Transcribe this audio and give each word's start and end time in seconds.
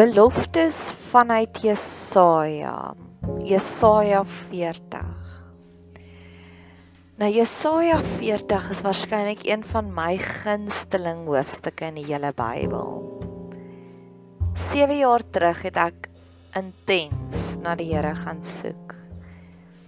Beloftes 0.00 0.94
vanuit 1.12 1.60
Jesaja. 1.60 2.94
Jesaja 3.44 4.22
40. 4.24 5.02
Nou 7.20 7.28
Jesaja 7.28 7.98
40 8.00 8.70
is 8.72 8.80
waarskynlik 8.80 9.44
een 9.44 9.60
van 9.74 9.90
my 9.92 10.16
gunsteling 10.16 11.26
hoofstukke 11.28 11.90
in 11.90 12.00
die 12.00 12.06
hele 12.08 12.32
Bybel. 12.32 12.96
7 14.56 14.96
jaar 15.02 15.26
terug 15.36 15.60
het 15.68 15.76
ek 15.76 16.08
intens 16.56 17.60
na 17.60 17.76
die 17.76 17.92
Here 17.92 18.16
gaan 18.24 18.40
soek. 18.40 18.96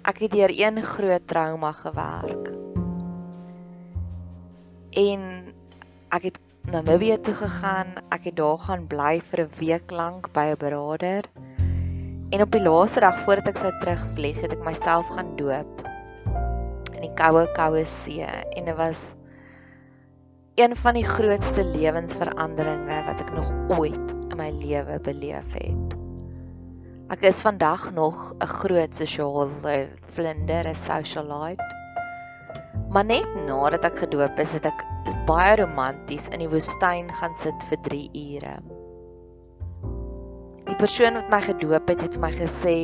Ek 0.05 0.21
het 0.27 0.37
deur 0.37 0.53
een 0.53 0.85
groot 0.93 1.25
trauma 1.25 1.73
gewerk. 1.81 2.53
En 4.93 5.29
ek 6.13 6.29
het 6.29 6.43
Namibië 6.73 7.19
toe 7.21 7.35
gegaan. 7.37 7.91
Ek 8.09 8.25
het 8.25 8.37
daar 8.39 8.57
gaan 8.65 8.87
bly 8.89 9.19
vir 9.31 9.41
'n 9.45 9.51
week 9.59 9.91
lank 9.93 10.33
by 10.33 10.45
'n 10.53 10.57
beraader. 10.57 11.25
En 12.33 12.41
op 12.41 12.51
die 12.51 12.63
laaste 12.63 13.01
dag 13.01 13.19
voordat 13.25 13.49
ek 13.49 13.59
sou 13.61 13.73
terugvlieg, 13.81 14.41
het 14.41 14.53
ek 14.53 14.65
myself 14.65 15.07
gaan 15.07 15.37
doop 15.37 15.83
in 16.95 17.03
die 17.03 17.13
koue 17.15 17.45
koue 17.53 17.85
see 17.85 18.25
en 18.25 18.65
dit 18.65 18.77
was 18.77 19.15
een 20.55 20.77
van 20.77 20.95
die 20.95 21.05
grootste 21.05 21.65
lewensveranderinge 21.65 23.05
wat 23.05 23.21
ek 23.21 23.33
nog 23.33 23.53
ooit 23.79 24.15
in 24.31 24.37
my 24.37 24.51
lewe 24.51 24.99
beleef 25.01 25.53
het. 25.53 25.97
Ek 27.11 27.21
is 27.21 27.43
vandag 27.43 27.93
nog 27.93 28.33
'n 28.41 28.47
groot 28.47 28.97
sosiale 28.97 29.89
vlinder, 30.15 30.65
'n 30.69 30.75
socialite. 30.75 31.69
Maar 32.89 33.05
net 33.05 33.29
nadat 33.47 33.85
ek 33.85 33.99
gedoop 33.99 34.39
is, 34.39 34.53
het 34.53 34.65
ek 34.65 34.92
baie 35.27 35.57
romanties 35.61 36.29
in 36.35 36.43
die 36.43 36.51
woestyn 36.51 37.11
gaan 37.21 37.35
sit 37.41 37.67
vir 37.71 37.81
3 37.89 38.03
ure. 38.23 38.57
Die 40.67 40.79
persoon 40.79 41.19
wat 41.19 41.31
my 41.31 41.41
gedoop 41.45 41.89
het, 41.91 42.03
het 42.07 42.19
vir 42.19 42.23
my 42.23 42.33
gesê 42.37 42.77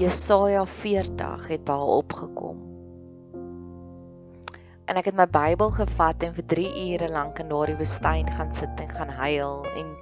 Jesaja 0.00 0.64
40 0.68 1.46
het 1.48 1.62
by 1.68 1.76
haar 1.76 1.92
opgekom. 2.00 2.64
En 4.86 4.98
ek 5.00 5.10
het 5.10 5.18
my 5.18 5.26
Bybel 5.26 5.72
gevat 5.74 6.22
en 6.22 6.34
vir 6.36 6.46
3 6.54 6.66
ure 6.94 7.08
lank 7.10 7.40
in 7.42 7.50
daardie 7.50 7.78
woestyn 7.78 8.30
gaan 8.38 8.52
sit 8.54 8.82
en 8.82 8.92
gaan 8.94 9.10
huil 9.18 9.64
en 9.74 9.94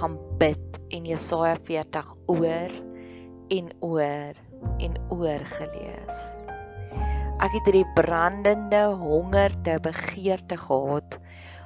gaan 0.00 0.18
bid 0.38 0.82
en 0.94 1.08
Jesaja 1.10 1.56
40 1.66 2.12
oor 2.30 2.76
en 3.58 3.72
oor 3.80 4.44
en 4.78 5.00
oor 5.14 5.48
gelees. 5.58 6.37
Ek 7.38 7.52
het 7.54 7.68
hierdie 7.68 7.86
brandende 7.94 8.80
honger 8.98 9.52
te 9.62 9.76
begeerte 9.78 10.56
gehad 10.58 11.18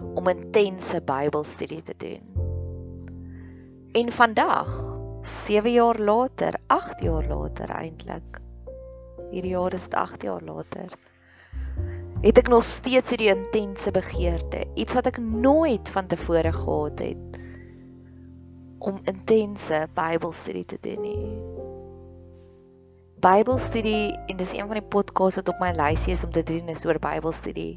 om 0.05 0.27
intense 0.28 0.99
Bybelstudie 1.00 1.81
te 1.87 1.94
doen. 1.97 2.27
En 3.97 4.12
vandag, 4.12 4.69
7 5.22 5.72
jaar 5.72 5.97
later, 5.97 6.59
8 6.66 7.03
jaar 7.03 7.25
later 7.28 7.72
eintlik. 7.72 8.43
Hierdie 9.31 9.55
jaar 9.55 9.72
is 9.72 9.88
dit 9.88 9.97
8 9.97 10.28
jaar 10.28 10.44
later. 10.44 10.93
Het 12.21 12.44
ek 12.44 12.53
nog 12.53 12.69
steeds 12.69 13.09
hierdie 13.09 13.32
intense 13.32 13.91
begeerte, 13.97 14.66
iets 14.77 14.93
wat 14.94 15.09
ek 15.09 15.22
nooit 15.25 15.88
van 15.88 16.06
tevore 16.06 16.53
gehad 16.53 17.00
het 17.00 17.41
om 18.78 19.00
intense 19.09 19.87
Bybelstudie 19.97 20.69
te 20.69 20.78
doen 20.84 21.00
nie. 21.00 21.62
Bybelstudie 23.22 24.19
en 24.27 24.37
dis 24.37 24.50
een 24.50 24.66
van 24.66 24.81
die 24.81 24.88
podcasts 24.91 25.38
wat 25.38 25.50
op 25.53 25.60
my 25.62 25.69
lysie 25.78 26.10
is 26.16 26.25
om 26.27 26.33
te 26.34 26.43
doen 26.43 26.72
is 26.72 26.83
oor 26.83 26.99
Bybelstudie. 26.99 27.77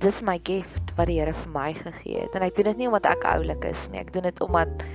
Dis 0.00 0.22
my 0.24 0.38
gift 0.48 0.94
wat 0.96 1.10
die 1.10 1.18
Here 1.18 1.34
vir 1.36 1.50
my 1.52 1.66
gegee 1.76 2.22
het 2.22 2.38
en 2.38 2.46
ek 2.46 2.56
doen 2.56 2.70
dit 2.70 2.80
nie 2.80 2.88
omdat 2.88 3.10
ek 3.10 3.26
oulik 3.28 3.66
is 3.68 3.82
nie, 3.92 4.00
ek 4.00 4.14
doen 4.14 4.24
dit 4.30 4.40
omdat 4.40 4.86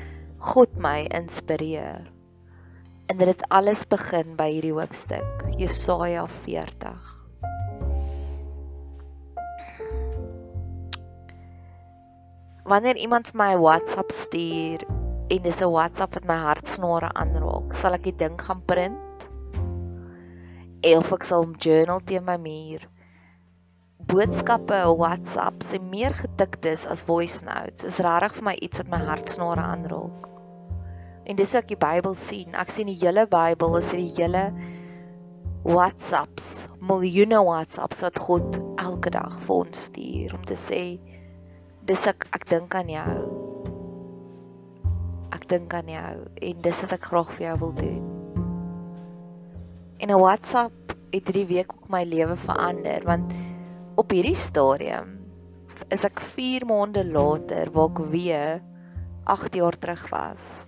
God 0.49 0.73
my 0.81 1.03
inspireer. 1.13 2.09
En 3.13 3.21
dit 3.21 3.45
alles 3.53 3.85
begin 3.85 4.33
by 4.33 4.49
hierdie 4.55 4.73
hoofstuk, 4.73 5.45
Jesaja 5.61 6.25
40. 6.41 7.13
Wanneer 12.65 12.97
iemand 12.97 13.29
vir 13.29 13.43
my 13.45 13.53
'n 13.53 13.61
WhatsApp 13.61 14.09
stuur 14.09 14.89
en 15.27 15.41
dis 15.41 15.61
'n 15.61 15.71
WhatsApp 15.71 16.13
wat 16.13 16.27
my 16.29 16.37
hartsnare 16.37 17.09
aanraak. 17.13 17.73
Sal 17.75 17.97
ek 17.97 18.03
die 18.03 18.17
ding 18.17 18.37
gaan 18.41 18.61
print? 18.65 19.27
Of 20.85 21.11
ek 21.13 21.23
sal 21.23 21.45
'n 21.45 21.55
journal 21.57 22.01
teen 22.05 22.25
my 22.25 22.37
muur. 22.37 22.85
Boodskappe 24.05 24.87
op 24.87 24.99
WhatsApp 24.99 25.63
se 25.63 25.79
meer 25.79 26.13
gediktes 26.13 26.85
as 26.85 27.01
voice 27.01 27.43
notes 27.45 27.83
is 27.83 27.99
regtig 27.99 28.35
vir 28.35 28.43
my 28.43 28.55
iets 28.61 28.77
wat 28.77 28.87
my 28.87 29.01
hartsnare 29.01 29.61
aanraak. 29.61 30.29
En 31.25 31.35
dis 31.35 31.55
ook 31.55 31.67
die 31.67 31.81
Bybel 31.87 32.13
sien. 32.13 32.53
Ek 32.53 32.69
sien 32.69 32.85
die 32.85 32.99
hele 33.01 33.25
Bybel 33.25 33.77
is 33.77 33.89
die 33.89 34.11
hele 34.17 34.53
WhatsApps, 35.63 36.67
miljoene 36.79 37.41
WhatsApps 37.41 38.01
wat 38.01 38.19
God 38.19 38.61
elke 38.77 39.09
dag 39.09 39.39
vir 39.39 39.55
ons 39.55 39.83
stuur 39.89 40.35
om 40.37 40.45
te 40.45 40.53
sê 40.53 40.99
dis 41.85 42.07
ek 42.07 42.27
ek 42.33 42.45
dink 42.49 42.75
aan 42.75 42.89
jou 42.89 43.44
ek 45.45 45.51
dink 45.53 45.73
aan 45.77 45.89
jou 45.93 46.13
en 46.49 46.61
dis 46.65 46.79
wat 46.81 46.93
ek 46.95 47.03
graag 47.05 47.33
vir 47.37 47.43
jou 47.45 47.57
wil 47.61 47.73
doen. 47.77 48.05
En 50.01 50.09
'n 50.09 50.17
WhatsApp 50.19 50.95
het 51.13 51.27
hierdie 51.29 51.45
week 51.45 51.69
ook 51.69 51.89
my 51.89 52.01
lewe 52.03 52.35
verander 52.35 53.05
want 53.05 53.33
op 53.95 54.09
hierdie 54.09 54.35
stadium 54.35 55.21
is 55.93 56.03
ek 56.03 56.19
4 56.19 56.65
maande 56.65 57.05
later 57.05 57.69
waar 57.71 57.93
ek 57.93 58.01
weer 58.09 58.61
8 59.25 59.53
jaar 59.55 59.77
terug 59.77 60.09
was. 60.09 60.65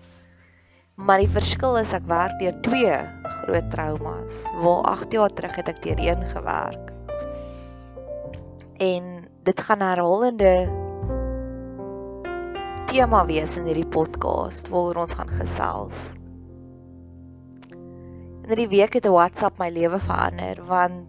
Maar 0.95 1.25
die 1.25 1.33
verskil 1.33 1.77
is 1.77 1.93
ek 1.93 2.05
werk 2.05 2.37
deur 2.39 2.61
twee 2.61 2.97
groot 3.41 3.71
traumas. 3.71 4.45
Waar 4.61 4.83
8 4.93 5.11
jaar 5.11 5.33
terug 5.33 5.55
het 5.55 5.69
ek 5.69 5.81
deur 5.81 5.99
een 5.99 6.25
gewerk. 6.29 6.93
En 8.77 9.25
dit 9.43 9.59
gaan 9.59 9.81
herhalende 9.81 10.86
tema 12.97 13.19
wees 13.29 13.53
in 13.59 13.67
hierdie 13.69 13.89
podcast 13.93 14.71
waaroor 14.73 15.03
ons 15.03 15.11
gaan 15.13 15.29
gesels. 15.29 15.97
In 17.69 18.47
hierdie 18.49 18.71
week 18.71 18.97
het 18.97 19.05
'n 19.05 19.13
WhatsApp 19.13 19.59
my 19.61 19.67
lewe 19.69 19.99
verander 20.01 20.63
want 20.65 21.05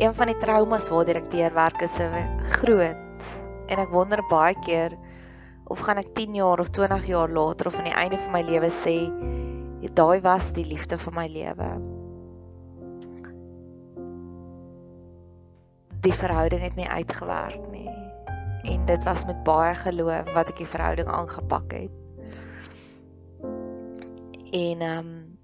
een 0.00 0.14
van 0.14 0.32
die 0.32 0.38
traumas 0.40 0.88
waartoe 0.88 1.20
ek 1.20 1.28
deurwerk 1.34 1.82
is 1.82 1.98
'n 2.00 2.40
groot 2.56 3.28
en 3.68 3.84
ek 3.84 3.92
wonder 3.92 4.24
baie 4.30 4.56
keer 4.64 4.96
of 5.68 5.84
gaan 5.84 6.00
ek 6.00 6.14
10 6.14 6.34
jaar 6.34 6.58
of 6.58 6.70
20 6.70 7.06
jaar 7.06 7.28
later 7.28 7.66
of 7.66 7.76
aan 7.76 7.92
die 7.92 8.00
einde 8.02 8.18
van 8.18 8.32
my 8.32 8.42
lewe 8.42 8.70
sê 8.72 9.12
daai 9.92 10.20
was 10.20 10.52
die 10.52 10.64
liefde 10.64 10.98
van 10.98 11.14
my 11.14 11.28
lewe. 11.28 11.70
Die 16.00 16.12
verhouding 16.12 16.62
het 16.62 16.76
nie 16.76 16.88
uitgewerk 16.88 17.60
nie 17.70 17.99
en 18.62 18.86
dit 18.86 19.04
was 19.04 19.24
met 19.24 19.42
baie 19.44 19.74
geloof 19.74 20.32
wat 20.34 20.48
ek 20.52 20.62
die 20.62 20.68
verhouding 20.68 21.08
aangepak 21.08 21.72
het. 21.72 21.96
En 24.50 24.80
ehm 24.80 24.98
um, 24.98 25.38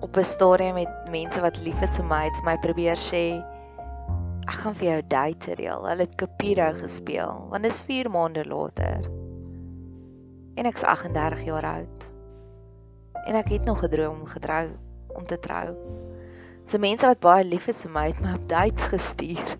op 0.00 0.16
'n 0.16 0.24
stadium 0.24 0.74
met 0.74 1.10
mense 1.10 1.40
wat 1.40 1.58
lief 1.58 1.80
is 1.82 1.96
vir 1.96 2.04
my 2.04 2.24
het 2.24 2.44
my 2.44 2.56
probeer 2.58 2.96
sê 2.96 3.42
ek 4.46 4.58
gaan 4.62 4.74
vir 4.74 4.88
jou 4.88 5.02
date 5.08 5.54
reël. 5.54 5.86
Hulle 5.88 6.06
het 6.06 6.14
Capiro 6.14 6.72
gespeel 6.72 7.46
want 7.50 7.62
dit 7.62 7.72
is 7.72 7.80
4 7.80 8.10
maande 8.10 8.44
later. 8.44 9.10
En 10.54 10.64
ek's 10.64 10.82
38 10.82 11.44
jaar 11.44 11.64
oud. 11.64 12.06
En 13.26 13.34
ek 13.34 13.48
het 13.48 13.64
nog 13.64 13.78
gedroom 13.78 14.20
om 14.20 14.26
getrou 14.26 14.68
om 15.16 15.26
te 15.26 15.38
trou. 15.38 15.74
So 16.66 16.78
mense 16.78 17.06
wat 17.06 17.20
baie 17.20 17.44
lief 17.44 17.68
is 17.68 17.82
vir 17.82 17.92
my 17.92 18.06
het 18.06 18.20
my 18.20 18.34
op 18.34 18.48
dates 18.48 18.86
gestuur. 18.92 19.56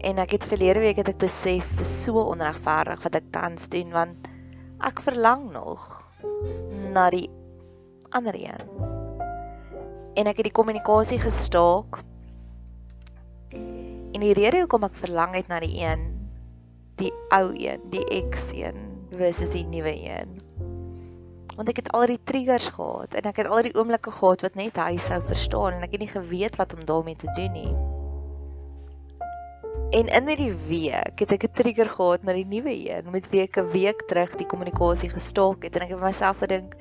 En 0.00 0.20
ek 0.22 0.30
het 0.38 0.46
verlede 0.48 0.80
week 0.80 0.96
het 0.96 1.10
ek 1.12 1.18
besef 1.20 1.74
dit 1.74 1.84
is 1.84 1.96
so 2.04 2.22
onregverdig 2.32 3.02
wat 3.04 3.18
ek 3.18 3.26
tans 3.34 3.68
doen 3.68 3.90
want 3.92 4.30
ek 4.80 5.02
verlang 5.04 5.50
nog 5.52 5.82
na 6.94 7.10
die 7.12 7.28
ander 8.16 8.34
een. 8.34 8.64
En 10.16 10.30
ek 10.30 10.40
het 10.40 10.48
die 10.48 10.56
kommunikasie 10.56 11.20
gestaak. 11.20 12.00
En 13.52 14.24
die 14.24 14.34
rede 14.34 14.64
hoekom 14.64 14.88
ek 14.88 14.96
verlang 15.04 15.36
het 15.36 15.52
na 15.52 15.60
die 15.62 15.76
een, 15.84 16.08
die 17.00 17.12
ou 17.36 17.52
een, 17.52 17.84
die 17.92 18.04
ex 18.08 18.50
een 18.56 18.88
versus 19.12 19.52
die 19.52 19.66
nuwe 19.68 19.92
een. 19.92 20.40
Want 21.54 21.68
ek 21.68 21.84
het 21.84 21.92
al 21.92 22.08
die 22.08 22.20
triggers 22.24 22.72
gehad 22.72 23.14
en 23.20 23.28
ek 23.28 23.44
het 23.44 23.52
al 23.52 23.68
die 23.68 23.76
oomblikke 23.76 24.12
gehad 24.16 24.48
wat 24.48 24.56
net 24.56 24.80
hy 24.80 24.96
sou 24.96 25.20
verstaan 25.28 25.76
en 25.76 25.86
ek 25.86 25.96
het 25.96 26.08
nie 26.08 26.14
geweet 26.16 26.56
wat 26.56 26.72
om 26.72 26.86
daarmee 26.88 27.20
te 27.20 27.28
doen 27.36 27.52
nie. 27.52 27.99
En 29.90 30.06
in 30.06 30.28
hierdie 30.30 30.54
week 30.68 31.18
het 31.18 31.32
ek 31.34 31.44
'n 31.44 31.54
trigger 31.58 31.88
gehad 31.90 32.22
na 32.22 32.32
die 32.32 32.46
nuwe 32.46 32.70
een 32.70 33.10
met 33.10 33.26
wie 33.30 33.42
ek 33.42 33.56
'n 33.58 33.70
week 33.72 34.06
terug 34.06 34.36
die 34.38 34.46
kommunikasie 34.46 35.08
gestaak 35.10 35.64
het 35.66 35.76
en 35.76 35.82
ek 35.82 35.90
het 35.90 36.00
myself 36.00 36.38
gedink 36.38 36.76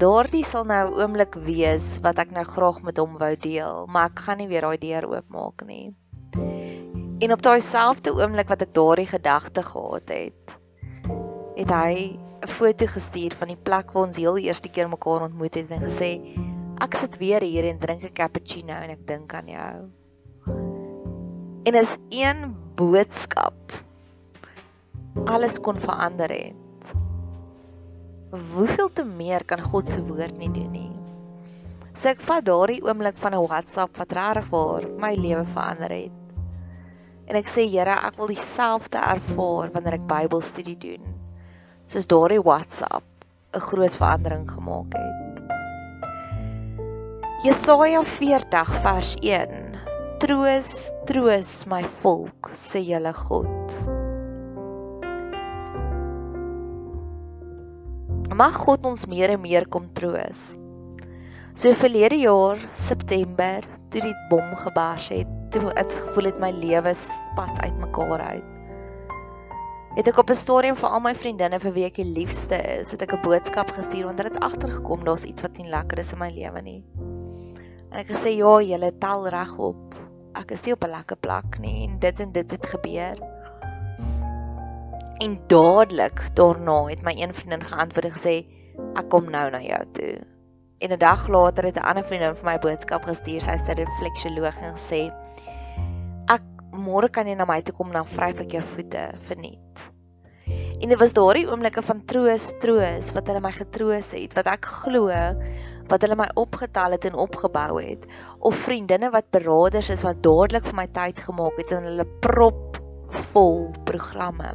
daardie 0.00 0.44
sal 0.44 0.64
nou 0.64 0.88
'n 0.88 0.96
oomblik 0.96 1.34
wees 1.44 2.00
wat 2.00 2.18
ek 2.18 2.30
nou 2.30 2.44
graag 2.44 2.82
met 2.82 2.96
hom 2.96 3.18
wou 3.18 3.36
deel, 3.36 3.86
maar 3.86 4.08
ek 4.08 4.18
gaan 4.18 4.38
nie 4.38 4.48
weer 4.48 4.60
daai 4.60 4.78
deur 4.78 5.08
oopmaak 5.08 5.66
nie. 5.66 5.94
En 7.20 7.32
op 7.32 7.42
daai 7.42 7.60
selfde 7.60 8.12
oomblik 8.12 8.48
wat 8.48 8.62
ek 8.62 8.72
daardie 8.72 9.06
gedagte 9.06 9.62
gehad 9.62 10.08
het, 10.08 10.56
het 11.56 11.70
hy 11.70 12.16
'n 12.16 12.48
foto 12.48 12.86
gestuur 12.86 13.32
van 13.32 13.48
die 13.48 13.62
plek 13.62 13.92
waar 13.92 14.06
ons 14.06 14.16
heel 14.16 14.38
eerste 14.38 14.68
keer 14.68 14.88
mekaar 14.88 15.22
ontmoet 15.22 15.54
het 15.54 15.70
en 15.70 15.84
gesê 15.84 16.20
ek 16.80 16.94
sit 16.94 17.18
weer 17.18 17.42
hier 17.42 17.64
en 17.64 17.78
drink 17.78 18.02
'n 18.02 18.12
cappuccino 18.12 18.72
en 18.72 18.90
ek 18.90 19.06
dink 19.06 19.34
aan 19.34 19.48
jou. 19.48 20.05
En 21.66 21.74
is 21.74 21.96
een 22.14 22.54
boodskap 22.78 23.54
alles 25.24 25.58
kon 25.58 25.80
verander 25.80 26.30
het 26.30 26.66
hoeveel 28.30 28.92
te 28.92 29.04
meer 29.04 29.44
kan 29.44 29.60
God 29.60 29.90
se 29.90 30.02
woord 30.04 30.36
nie 30.38 30.50
doen 30.52 30.70
nie. 30.72 30.92
So 31.96 32.10
ek 32.10 32.20
vat 32.28 32.44
daardie 32.44 32.82
oomblik 32.84 33.16
van 33.22 33.34
'n 33.34 33.46
WhatsApp 33.46 33.96
wat 33.96 34.12
regtig 34.12 34.48
waar 34.50 34.88
my 35.00 35.14
lewe 35.14 35.44
verander 35.44 35.90
het. 35.90 36.22
En 37.26 37.36
ek 37.36 37.48
sê 37.48 37.64
Here, 37.70 37.96
ek 38.06 38.16
wil 38.16 38.26
dieselfde 38.26 38.98
ervaar 38.98 39.70
wanneer 39.72 39.98
ek 39.98 40.06
Bybelstudie 40.06 40.78
doen. 40.78 41.14
Soos 41.86 42.06
daardie 42.06 42.42
WhatsApp 42.42 43.04
'n 43.54 43.60
groot 43.60 43.96
verandering 43.96 44.50
gemaak 44.50 44.92
het. 44.92 45.42
Jesaja 47.42 48.02
40 48.02 48.68
vers 48.82 49.16
1 49.20 49.65
Troos, 50.20 50.72
troos 51.06 51.66
my 51.68 51.82
volk, 52.00 52.50
sê 52.56 52.80
julle 52.80 53.12
God. 53.12 53.96
mag 58.36 58.56
God 58.60 58.84
ons 58.84 59.06
meer 59.08 59.32
en 59.32 59.40
meer 59.40 59.64
kom 59.72 59.86
troos. 59.96 60.50
So 61.56 61.72
verlede 61.78 62.18
jaar 62.20 62.60
September 62.76 63.64
toe 63.92 64.02
die 64.04 64.16
bom 64.28 64.50
gebars 64.60 65.08
het, 65.14 65.30
toe 65.54 65.70
het 65.70 65.94
gevoel 66.02 66.28
het 66.28 66.42
my 66.42 66.50
lewe 66.52 66.92
spat 67.00 67.62
uitmekaar 67.64 68.26
uit. 68.34 68.52
Het 69.96 70.10
ek 70.12 70.18
op 70.20 70.30
'n 70.30 70.36
stadium 70.36 70.76
vir 70.76 70.90
al 70.90 71.00
my 71.00 71.14
vriendinne 71.14 71.60
vir 71.60 71.72
wie 71.72 71.86
ek 71.86 71.96
die 71.96 72.12
liefste 72.18 72.60
is, 72.80 72.90
het 72.90 73.02
ek 73.02 73.14
'n 73.14 73.22
boodskap 73.24 73.72
gestuur 73.72 74.04
want 74.04 74.18
hulle 74.20 74.34
het 74.34 74.42
agtergekom 74.42 75.04
daar's 75.04 75.24
iets 75.24 75.42
wat 75.42 75.56
nie 75.56 75.70
lekker 75.70 75.98
is 75.98 76.12
in 76.12 76.18
my 76.18 76.30
lewe 76.30 76.62
nie. 76.62 76.84
En 77.90 77.98
ek 78.04 78.08
gesê 78.08 78.36
ja, 78.36 78.60
julle 78.60 78.92
tel 78.98 79.28
reg 79.28 79.58
op. 79.58 79.85
Ek 80.36 80.52
is 80.52 80.64
nie 80.66 80.74
op 80.76 80.84
'n 80.84 80.92
lekker 80.92 81.16
plek 81.16 81.58
nie 81.58 81.86
en 81.86 81.98
dit 81.98 82.20
en 82.20 82.32
dit 82.32 82.50
het 82.50 82.66
gebeur. 82.66 83.16
En 85.24 85.38
dadelik 85.48 86.20
daarna 86.36 86.84
het 86.90 87.02
my 87.02 87.14
een 87.16 87.34
vriendin 87.34 87.64
geantwoord 87.64 88.04
en 88.04 88.16
gesê 88.18 88.34
ek 89.00 89.08
kom 89.08 89.30
nou 89.30 89.50
na 89.50 89.60
jou 89.60 89.82
toe. 89.92 90.14
En 90.78 90.92
'n 90.92 90.98
dag 90.98 91.28
later 91.28 91.64
het 91.64 91.76
'n 91.76 91.88
ander 91.88 92.04
vriendin 92.04 92.36
vir 92.36 92.44
my 92.44 92.54
'n 92.54 92.60
boodskap 92.60 93.04
gestuur. 93.04 93.40
Sy 93.40 93.56
sê 93.56 93.70
'n 93.72 93.84
refleksioloog 93.84 94.62
en 94.62 94.72
gesê 94.72 95.12
ek 96.28 96.42
môre 96.72 97.08
kan 97.08 97.26
jy 97.26 97.34
na 97.34 97.44
my 97.44 97.62
toe 97.62 97.74
kom 97.74 97.92
dan 97.92 98.06
vryf 98.06 98.40
ek 98.40 98.52
jou 98.52 98.62
voete 98.62 99.12
verniet. 99.18 99.90
En 100.80 100.88
dit 100.88 100.98
was 100.98 101.12
daardie 101.12 101.48
oomblikke 101.48 101.82
van 101.82 102.04
troos, 102.04 102.52
troos 102.60 103.12
wat 103.12 103.26
hulle 103.26 103.40
my 103.40 103.52
getroos 103.52 104.10
het, 104.12 104.34
wat 104.34 104.46
ek 104.46 104.64
glo 104.64 105.08
wat 105.92 106.02
hulle 106.06 106.18
my 106.18 106.28
opgetel 106.34 106.96
het 106.96 107.04
en 107.10 107.20
opgebou 107.26 107.82
het 107.82 108.08
of 108.38 108.64
vriendinne 108.66 109.10
wat 109.14 109.30
beraders 109.30 109.90
is 109.94 110.06
wat 110.06 110.22
dadelik 110.26 110.66
vir 110.66 110.80
my 110.82 110.88
tyd 111.00 111.22
gemaak 111.28 111.62
het 111.62 111.76
en 111.76 111.88
hulle 111.90 112.08
prop 112.20 112.80
vol 113.32 113.70
programme 113.88 114.52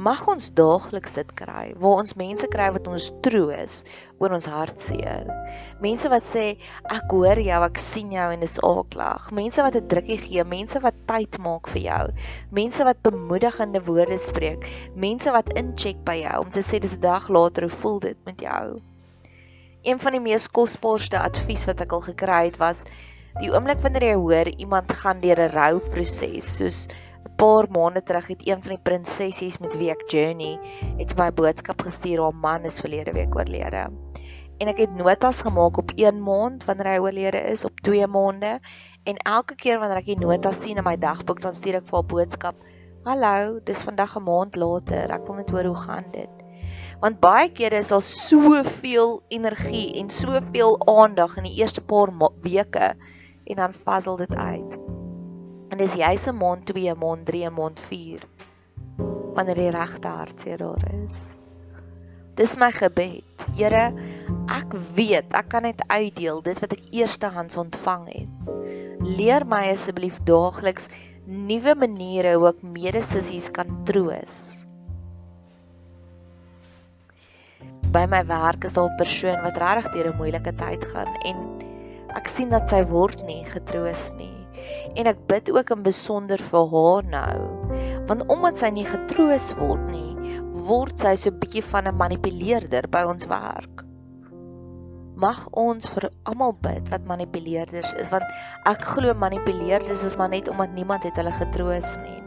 mag 0.00 0.20
ons 0.32 0.46
daagliks 0.56 1.16
dit 1.18 1.32
kry 1.36 1.64
waar 1.82 1.98
ons 2.02 2.14
mense 2.16 2.46
kry 2.52 2.68
wat 2.72 2.86
ons 2.88 3.08
troos 3.26 3.74
oor 4.22 4.34
ons 4.36 4.46
hartseer. 4.48 5.26
Mense 5.84 6.08
wat 6.12 6.24
sê 6.28 6.44
ek 6.96 7.12
hoor 7.12 7.40
jou, 7.44 7.58
ek 7.66 7.80
sien 7.84 8.14
jou 8.14 8.28
en 8.34 8.44
dis 8.44 8.56
aaklag. 8.64 9.28
Mense 9.36 9.64
wat 9.66 9.76
'n 9.76 9.90
drukkie 9.92 10.20
gee, 10.22 10.44
mense 10.44 10.80
wat 10.86 11.02
tyd 11.10 11.36
maak 11.48 11.68
vir 11.74 11.82
jou. 11.82 12.04
Mense 12.60 12.84
wat 12.88 13.02
bemoedigende 13.02 13.84
woorde 13.90 14.18
spreek, 14.18 14.64
mense 14.94 15.36
wat 15.36 15.52
incheck 15.56 16.00
by 16.04 16.16
jou 16.22 16.38
om 16.46 16.50
te 16.50 16.64
sê 16.64 16.80
dis 16.80 16.96
'n 16.96 17.04
dag 17.04 17.28
later 17.28 17.68
hoe 17.68 17.78
voel 17.82 18.00
dit 18.00 18.24
met 18.24 18.40
jou. 18.40 18.80
Een 19.82 20.00
van 20.00 20.12
die 20.12 20.20
mees 20.20 20.44
kosbaarste 20.52 21.16
advies 21.16 21.62
wat 21.64 21.78
ek 21.80 21.92
al 21.96 22.02
gekry 22.04 22.40
het 22.50 22.58
was 22.60 22.82
die 23.40 23.48
oomblik 23.48 23.78
wanneer 23.80 24.04
jy 24.10 24.16
hoor 24.20 24.48
iemand 24.52 24.90
gaan 25.02 25.22
deur 25.22 25.40
'n 25.40 25.52
rouproses 25.54 26.48
soos 26.56 26.80
'n 26.90 27.32
paar 27.40 27.64
maande 27.76 28.02
terug 28.02 28.26
het 28.28 28.42
een 28.48 28.60
van 28.66 28.74
die 28.74 28.84
prinsessies 28.88 29.56
met 29.64 29.76
wie 29.80 29.88
ek 29.90 30.02
journey 30.12 30.58
het 30.98 31.14
my 31.16 31.30
boodskap 31.32 31.80
gestuur 31.86 32.20
haar 32.20 32.36
man 32.42 32.68
is 32.68 32.80
verlede 32.84 33.12
week 33.16 33.36
oorlede. 33.36 33.86
En 34.60 34.68
ek 34.68 34.82
het 34.84 34.92
notas 34.96 35.40
gemaak 35.40 35.78
op 35.80 35.92
1 35.96 36.20
maand 36.22 36.64
wanneer 36.64 36.92
hy 36.92 36.98
oorlede 36.98 37.40
is, 37.54 37.64
op 37.64 37.80
2 37.80 38.06
maande 38.06 38.60
en 39.04 39.16
elke 39.16 39.54
keer 39.54 39.80
wanneer 39.80 40.02
ek 40.02 40.12
die 40.12 40.18
notas 40.26 40.60
sien 40.60 40.76
in 40.76 40.84
my 40.84 40.96
dagboek 40.96 41.40
dan 41.40 41.56
stuur 41.56 41.80
ek 41.80 41.88
vir 41.88 41.96
haar 41.96 42.10
boodskap: 42.12 42.56
"Hallo, 43.04 43.60
dis 43.64 43.82
vandag 43.82 44.16
'n 44.16 44.28
maand 44.28 44.56
later. 44.56 45.08
Ek 45.10 45.26
wil 45.26 45.40
net 45.40 45.50
hoor 45.50 45.64
hoe 45.64 45.82
gaan 45.88 46.12
dit." 46.12 46.30
Want 47.00 47.20
baie 47.20 47.48
kere 47.56 47.80
is 47.80 47.88
daar 47.88 48.04
soveel 48.04 49.22
energie 49.32 49.94
en 50.00 50.10
soveel 50.12 50.76
aandag 50.84 51.38
in 51.40 51.48
die 51.48 51.56
eerste 51.62 51.80
paar 51.80 52.12
weke 52.44 52.94
en 53.44 53.56
dan 53.56 53.72
fuzzle 53.72 54.16
dit 54.16 54.34
uit. 54.36 54.76
En 55.70 55.78
dis 55.78 55.94
jy's 55.94 56.26
'n 56.26 56.36
maand 56.36 56.66
2, 56.66 56.94
maand 56.94 57.26
3, 57.26 57.50
maand 57.50 57.80
4 57.80 58.26
wanneer 59.34 59.54
die 59.54 59.70
regte 59.70 60.08
hartseer 60.08 60.58
daar 60.58 60.84
is. 61.06 61.22
Dis 62.34 62.56
my 62.56 62.70
gebed. 62.72 63.24
Here, 63.56 63.92
ek 64.48 64.74
weet 64.94 65.32
ek 65.32 65.48
kan 65.48 65.62
net 65.62 65.82
uitdeel 65.88 66.42
dit 66.42 66.60
wat 66.60 66.72
ek 66.72 66.88
eerstehands 66.92 67.56
ontvang 67.56 68.08
het. 68.12 68.50
Leer 69.00 69.46
my 69.46 69.70
asseblief 69.72 70.20
daagliks 70.24 70.88
nuwe 71.26 71.74
maniere 71.74 72.34
hoe 72.36 72.48
ek 72.48 72.62
medesissies 72.62 73.50
kan 73.50 73.84
troos. 73.84 74.59
By 77.90 78.06
my 78.06 78.22
werk 78.26 78.64
is 78.64 78.74
daar 78.78 78.90
'n 78.90 78.96
persoon 78.96 79.42
wat 79.42 79.56
regtig 79.58 79.92
deur 79.92 80.12
'n 80.12 80.16
moeilike 80.16 80.52
tyd 80.54 80.84
gaan 80.84 81.14
en 81.24 81.36
ek 82.14 82.28
sien 82.28 82.50
dat 82.50 82.68
sy 82.68 82.82
word 82.84 83.22
nie 83.26 83.44
getroos 83.44 84.12
nie 84.16 84.36
en 84.96 85.06
ek 85.06 85.26
bid 85.26 85.50
ook 85.50 85.70
in 85.70 85.82
besonder 85.82 86.38
vir 86.38 86.64
haar 86.74 87.04
nou 87.04 87.36
want 88.06 88.26
omdat 88.28 88.58
sy 88.58 88.70
nie 88.70 88.86
getroos 88.86 89.54
word 89.58 89.86
nie 89.90 90.10
word 90.70 91.02
sy 91.02 91.14
so 91.18 91.30
'n 91.30 91.38
bietjie 91.42 91.64
van 91.72 91.88
'n 91.88 91.96
manipuleerder 91.96 92.86
by 92.96 93.02
ons 93.12 93.26
werk. 93.26 93.84
Mag 95.24 95.40
ons 95.52 95.88
vir 95.94 96.10
almal 96.24 96.54
bid 96.66 96.88
wat 96.92 97.08
manipuleerders 97.12 97.92
is 98.02 98.10
want 98.14 98.24
ek 98.72 98.84
glo 98.94 99.14
manipuleerders 99.14 100.04
is 100.08 100.16
maar 100.16 100.28
net 100.28 100.48
omdat 100.48 100.72
niemand 100.72 101.02
het 101.02 101.16
hulle 101.16 101.32
getroos 101.32 101.96
nie. 102.06 102.22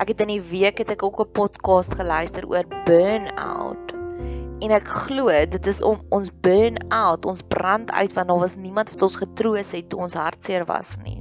Ek 0.00 0.14
het 0.14 0.22
in 0.24 0.30
die 0.32 0.40
week 0.40 0.78
het 0.80 0.88
ek 0.94 1.02
ook 1.04 1.18
'n 1.20 1.32
podcast 1.36 1.92
geluister 1.92 2.46
oor 2.48 2.64
burn-out. 2.88 3.92
En 4.64 4.70
ek 4.72 4.88
glo 4.88 5.28
dit 5.28 5.66
is 5.66 5.82
om 5.82 6.00
ons 6.08 6.30
burn-out, 6.40 7.26
ons 7.26 7.42
brand 7.42 7.90
uit 7.90 8.12
want 8.12 8.28
daar 8.28 8.38
was 8.38 8.56
niemand 8.56 8.90
wat 8.90 9.02
ons 9.02 9.16
getroos 9.16 9.72
het 9.76 9.90
toe 9.90 10.00
ons 10.00 10.14
hartseer 10.14 10.64
was 10.64 10.96
nie. 11.04 11.20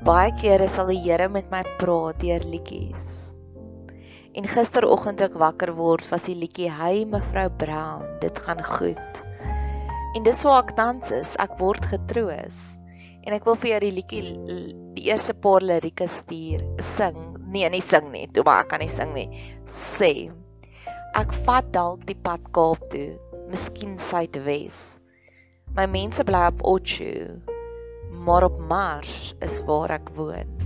Baie 0.00 0.32
kere 0.32 0.68
sal 0.68 0.86
die 0.86 1.00
Here 1.00 1.28
met 1.28 1.50
my 1.50 1.62
praat 1.76 2.20
deur 2.20 2.40
liedjies. 2.40 3.34
En 4.32 4.48
gisteroggend 4.48 5.18
toe 5.18 5.26
ek 5.26 5.36
wakker 5.36 5.74
word, 5.76 6.08
was 6.08 6.24
die 6.24 6.38
liedjie 6.40 6.70
Hy 6.72 7.04
mevrou 7.04 7.50
Brown, 7.50 8.06
dit 8.20 8.38
gaan 8.38 8.64
goed. 8.64 9.24
En 10.16 10.22
dis 10.22 10.42
waar 10.42 10.62
ek 10.64 10.76
tans 10.76 11.10
is, 11.10 11.36
ek 11.36 11.58
word 11.58 11.84
getroos. 11.84 12.79
En 13.26 13.36
ek 13.36 13.44
wil 13.44 13.58
vir 13.60 13.74
jou 13.74 13.80
die 13.84 13.92
liedjie 13.98 14.22
die 14.96 15.08
eerste 15.10 15.34
paar 15.36 15.64
lirieke 15.64 16.08
stuur, 16.08 16.62
sing. 16.80 17.18
Nee, 17.50 17.68
nie 17.68 17.82
sing 17.84 18.08
nie, 18.14 18.26
toe 18.32 18.44
maar 18.46 18.64
ek 18.64 18.70
kan 18.72 18.80
nie 18.80 18.92
sing 18.92 19.12
nie. 19.12 19.28
Sê. 19.68 20.30
Ek 21.18 21.34
vat 21.44 21.68
dalk 21.74 22.06
die 22.08 22.16
pad 22.16 22.46
Kaap 22.56 22.86
toe, 22.92 23.18
miskien 23.50 23.98
Suidwes. 24.00 25.00
My 25.76 25.86
mense 25.90 26.24
bly 26.26 26.46
op 26.50 26.62
Otjo, 26.66 27.40
maar 28.26 28.46
op 28.46 28.58
Mars 28.70 29.34
is 29.44 29.58
waar 29.68 29.92
ek 29.98 30.12
woon. 30.16 30.56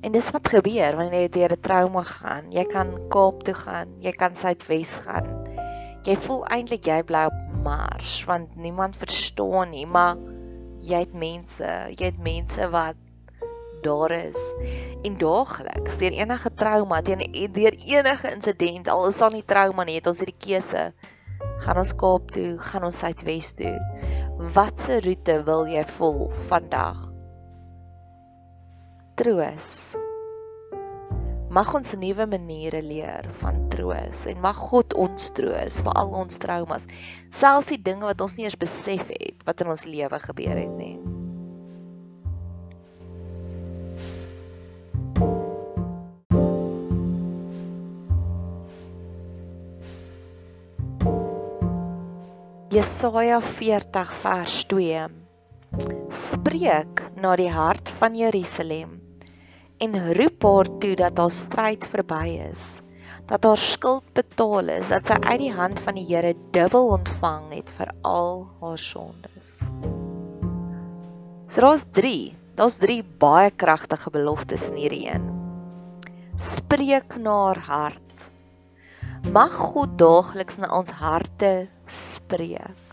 En 0.00 0.14
dis 0.14 0.30
wat 0.32 0.48
gebeur 0.48 0.96
wanneer 0.96 1.26
jy 1.26 1.32
deur 1.34 1.52
'n 1.56 1.64
trauma 1.66 2.02
gaan. 2.08 2.52
Jy 2.52 2.64
kan 2.72 2.94
Kaap 3.12 3.42
toe 3.44 3.54
gaan, 3.54 3.96
jy 4.00 4.12
kan 4.12 4.36
Suidwes 4.36 4.94
gaan. 5.04 5.26
Jy 6.06 6.16
voel 6.16 6.44
eintlik 6.46 6.86
jy 6.86 7.02
bly 7.02 7.26
op 7.28 7.40
Mars 7.64 8.24
want 8.24 8.56
niemand 8.56 8.96
verstaan 8.96 9.70
nie, 9.70 9.86
maar 9.86 10.16
jy 10.80 11.04
het 11.04 11.14
mense, 11.14 11.70
jy 11.96 12.10
het 12.10 12.18
mense 12.22 12.68
wat 12.72 12.98
daar 13.84 14.12
is 14.12 14.40
en 15.04 15.16
daagliks 15.20 15.96
deur 16.00 16.16
enige 16.16 16.52
trauma, 16.54 17.00
deur 17.02 17.22
deur 17.52 17.76
enige 17.78 18.32
insident, 18.34 18.88
al 18.88 19.06
is 19.08 19.18
daar 19.18 19.32
nie 19.32 19.44
trauma 19.44 19.84
nie, 19.84 19.96
het 20.00 20.10
ons 20.10 20.20
hierdie 20.20 20.36
keuse. 20.36 20.90
Gaan 21.64 21.80
ons 21.80 21.94
Kaap 21.96 22.32
toe, 22.36 22.58
gaan 22.70 22.84
ons 22.88 23.00
Suidwes 23.00 23.54
toe. 23.56 23.74
Watse 24.54 25.00
roete 25.04 25.40
wil 25.48 25.66
jy 25.72 25.84
volg 25.96 26.36
vandag? 26.52 27.08
Troos. 29.20 29.74
Mag 31.50 31.72
ons 31.74 31.96
nuwe 31.98 32.28
maniere 32.30 32.78
leer 32.78 33.26
van 33.40 33.56
troos 33.72 34.20
en 34.30 34.36
mag 34.38 34.58
God 34.70 34.94
ons 34.94 35.32
troos 35.34 35.80
vir 35.82 35.96
al 35.98 36.12
ons 36.14 36.38
traumas, 36.38 36.84
selfs 37.34 37.72
die 37.72 37.78
dinge 37.88 38.06
wat 38.06 38.22
ons 38.22 38.36
nie 38.38 38.46
eers 38.46 38.58
besef 38.60 39.10
het 39.10 39.42
wat 39.48 39.64
in 39.64 39.72
ons 39.74 39.82
lewe 39.82 40.20
gebeur 40.22 40.60
het 40.60 40.76
nie. 40.78 40.94
Jesaja 52.70 53.42
40 53.42 54.16
vers 54.22 54.62
2 54.70 55.04
Spreek 56.14 57.06
na 57.18 57.34
die 57.34 57.50
hart 57.50 57.90
van 57.98 58.14
Jerusalem 58.14 58.99
en 59.80 59.96
roep 60.16 60.44
haar 60.44 60.68
toe 60.82 60.92
dat 60.98 61.18
haar 61.18 61.32
stryd 61.32 61.86
verby 61.88 62.26
is, 62.50 62.64
dat 63.30 63.46
haar 63.48 63.60
skuld 63.60 64.04
betaal 64.16 64.68
is, 64.76 64.90
dat 64.92 65.08
sy 65.08 65.16
uit 65.16 65.40
die 65.40 65.52
hand 65.56 65.80
van 65.80 65.96
die 65.96 66.04
Here 66.10 66.34
dubbel 66.52 66.90
ontvang 66.98 67.46
het 67.54 67.72
vir 67.78 67.92
al 68.04 68.44
haar 68.60 68.80
sondes. 68.80 69.62
So 71.50 71.64
daar's 71.64 71.86
3, 71.96 72.34
daar's 72.60 72.78
3 72.82 73.00
baie 73.22 73.50
kragtige 73.50 74.12
beloftes 74.12 74.68
in 74.68 74.76
hierdie 74.78 75.06
een. 75.08 75.26
Spreek 76.36 77.16
na 77.16 77.38
haar 77.48 77.64
hart. 77.70 78.28
Mag 79.32 79.56
God 79.72 79.96
daagliks 80.00 80.60
na 80.60 80.70
ons 80.76 80.92
harte 81.00 81.68
spreek. 81.88 82.89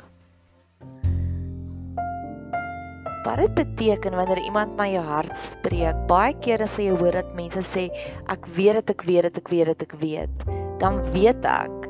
Wat 3.27 3.41
dit 3.43 3.57
beteken 3.59 4.15
wanneer 4.15 4.39
iemand 4.39 4.77
na 4.79 4.87
jou 4.87 5.03
hart 5.03 5.35
spreek. 5.35 5.99
Baie 6.07 6.35
kere 6.39 6.67
sê 6.71 6.87
jy 6.87 6.95
hoor 6.95 7.19
dat 7.19 7.33
mense 7.35 7.59
sê 7.67 7.89
ek 8.31 8.47
weet 8.55 8.79
dit, 8.79 8.95
ek 8.95 9.03
weet 9.09 9.27
dit, 9.27 9.41
ek 9.41 9.51
weet 9.51 9.71
dit, 9.73 9.83
ek 9.83 9.95
weet. 9.99 10.47
Dan 10.79 11.01
weet 11.11 11.47
ek 11.51 11.87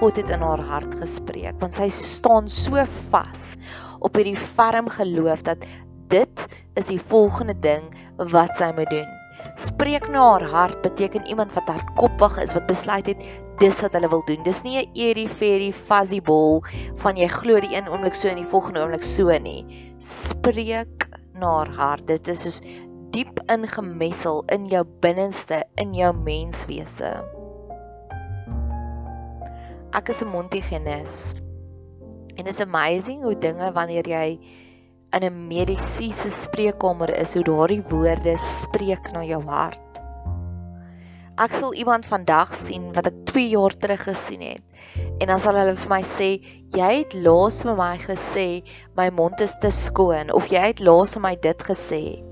God 0.00 0.16
het 0.18 0.32
in 0.34 0.42
haar 0.42 0.62
hart 0.66 0.96
gespreek 0.98 1.60
want 1.62 1.76
sy 1.78 1.86
staan 1.94 2.48
so 2.50 2.80
vas 3.12 3.44
op 4.02 4.16
hierdie 4.18 4.38
ferm 4.56 4.88
geloof 4.90 5.44
dat 5.46 5.66
dit 6.10 6.46
is 6.80 6.88
die 6.90 6.98
volgende 6.98 7.54
ding 7.54 7.84
wat 8.32 8.56
sy 8.58 8.72
moet 8.74 8.90
doen. 8.90 9.21
Spreek 9.56 10.08
na 10.08 10.22
haar 10.30 10.48
hart 10.48 10.80
beteken 10.82 11.26
iemand 11.26 11.52
wat 11.52 11.68
hardkoppig 11.68 12.38
is 12.42 12.54
wat 12.56 12.66
besluit 12.66 13.06
het 13.06 13.24
dis 13.62 13.80
wat 13.80 13.92
hulle 13.92 14.08
wil 14.08 14.24
doen. 14.26 14.42
Dis 14.42 14.62
nie 14.62 14.78
'n 14.80 14.90
airy 14.94 15.26
fairy 15.28 15.72
fuzzy 15.72 16.20
ball 16.20 16.62
van 17.02 17.16
jy 17.16 17.28
glo 17.28 17.60
die 17.60 17.76
een 17.76 17.88
oomblik 17.88 18.14
so 18.14 18.28
en 18.28 18.40
die 18.40 18.52
volgende 18.54 18.80
oomblik 18.80 19.02
so 19.02 19.28
nie. 19.38 19.66
Spreek 19.98 21.08
na 21.34 21.56
haar 21.58 21.72
hart. 21.76 22.06
Dit 22.06 22.28
is 22.28 22.42
soos 22.42 22.60
diep 23.12 23.40
ingemessel 23.52 24.42
in 24.48 24.66
jou 24.66 24.84
binneste, 25.04 25.64
in 25.76 25.94
jou 25.94 26.12
menswese. 26.16 27.12
Ek 29.92 30.08
is 30.08 30.22
'n 30.22 30.28
Montigenes. 30.28 31.34
En 32.36 32.46
it's 32.46 32.60
amazing 32.60 33.22
hoe 33.22 33.38
dinge 33.38 33.72
wanneer 33.72 34.08
jy 34.08 34.38
in 35.12 35.24
'n 35.24 35.46
mediese 35.48 36.30
spreekkamer 36.30 37.10
is, 37.16 37.34
hoe 37.34 37.44
daardie 37.44 37.82
woorde 37.88 38.36
spreek 38.38 39.12
na 39.12 39.24
jou 39.24 39.42
hart. 39.46 40.00
Ek 41.40 41.54
sal 41.56 41.74
iemand 41.74 42.04
vandag 42.06 42.54
sien 42.56 42.90
wat 42.92 43.06
ek 43.08 43.22
2 43.32 43.48
jaar 43.48 43.72
terug 43.76 44.02
gesien 44.04 44.40
het. 44.40 44.62
En 45.20 45.26
dan 45.26 45.40
sal 45.40 45.56
hulle 45.56 45.76
vir 45.76 45.88
my 45.88 46.02
sê, 46.02 46.28
"Jy 46.76 46.90
het 46.98 47.14
laas 47.14 47.62
vir 47.62 47.76
my 47.76 47.96
gesê 47.98 48.62
my 48.96 49.10
mond 49.10 49.40
is 49.40 49.56
te 49.56 49.70
skoon 49.70 50.32
of 50.32 50.50
jy 50.52 50.60
het 50.60 50.80
laas 50.80 51.14
vir 51.14 51.22
my 51.22 51.34
dit 51.36 51.62
gesê." 51.70 52.22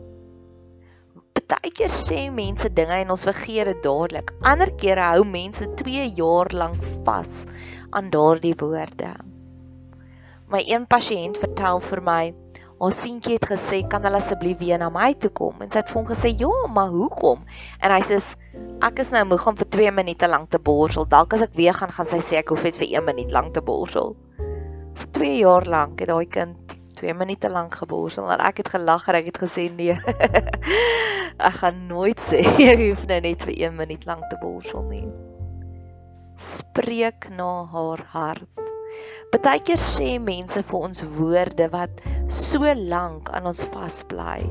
Partykeer 1.50 1.90
sê 1.90 2.30
mense 2.30 2.68
dinge 2.70 2.94
en 2.94 3.10
ons 3.10 3.24
vergeet 3.24 3.66
dit 3.66 3.82
dadelik. 3.82 4.28
Ander 4.46 4.70
kere 4.70 5.00
hou 5.00 5.24
mense 5.24 5.66
2 5.80 6.04
jaar 6.14 6.46
lank 6.52 6.78
vas 7.04 7.46
aan 7.90 8.10
daardie 8.10 8.54
woorde. 8.60 9.10
My 10.46 10.62
een 10.66 10.86
pasiënt 10.86 11.40
vertel 11.42 11.80
vir 11.80 12.02
my, 12.02 12.34
Haar 12.80 12.94
seentjie 12.96 13.34
het 13.36 13.44
gesê, 13.44 13.82
"Kan 13.88 14.02
hulle 14.02 14.16
asseblief 14.16 14.58
weer 14.58 14.78
na 14.78 14.88
my 14.88 15.14
toe 15.14 15.30
kom?" 15.30 15.54
En 15.60 15.70
sy 15.70 15.78
het 15.78 15.90
vir 15.90 16.02
hom 16.02 16.06
gesê, 16.06 16.28
"Ja, 16.38 16.66
maar 16.72 16.88
hoekom?" 16.88 17.44
En 17.80 17.90
hy 17.90 18.00
sê, 18.00 18.34
"Ek 18.80 18.98
is 18.98 19.10
nou 19.10 19.24
moeg 19.24 19.46
om 19.46 19.56
vir 19.56 19.68
2 19.68 19.90
minute 19.90 20.28
lank 20.28 20.50
te 20.50 20.58
borsel. 20.58 21.04
Dalk 21.04 21.34
as 21.34 21.42
ek 21.42 21.54
weer 21.54 21.74
gaan, 21.74 21.92
gaan 21.92 22.06
sy 22.06 22.18
sê 22.18 22.38
ek 22.38 22.48
hoef 22.48 22.64
net 22.64 22.76
vir 22.76 22.86
1 22.88 23.04
minuut 23.04 23.30
lank 23.30 23.54
te 23.54 23.60
borsel." 23.60 24.16
Vir 24.94 25.06
2 25.12 25.38
jaar 25.38 25.64
lank 25.64 26.00
het 26.00 26.08
daai 26.08 26.26
kind 26.26 26.56
2 26.94 27.14
minute 27.14 27.48
lank 27.48 27.74
geborsel 27.74 28.30
en 28.32 28.40
ek 28.40 28.56
het 28.56 28.68
gelag 28.68 29.08
en 29.08 29.14
ek 29.14 29.24
het 29.24 29.38
gesê, 29.38 29.70
"Nee. 29.74 29.92
ek 31.48 31.54
gaan 31.60 31.86
nooit 31.86 32.20
sê 32.20 32.40
jy 32.66 32.88
hoef 32.88 33.06
nou 33.06 33.20
net 33.20 33.42
vir 33.42 33.54
1 33.68 33.76
minuut 33.76 34.06
lank 34.06 34.28
te 34.30 34.36
borsel 34.40 34.82
nie." 34.82 35.06
Spreek 36.36 37.28
na 37.36 37.64
haar 37.64 38.04
hart. 38.06 38.69
Partykeer 39.30 39.78
sê 39.78 40.16
mense 40.18 40.58
vir 40.66 40.84
ons 40.88 41.02
woorde 41.14 41.66
wat 41.70 42.00
so 42.34 42.66
lank 42.74 43.30
aan 43.30 43.46
ons 43.46 43.60
vasbly. 43.70 44.42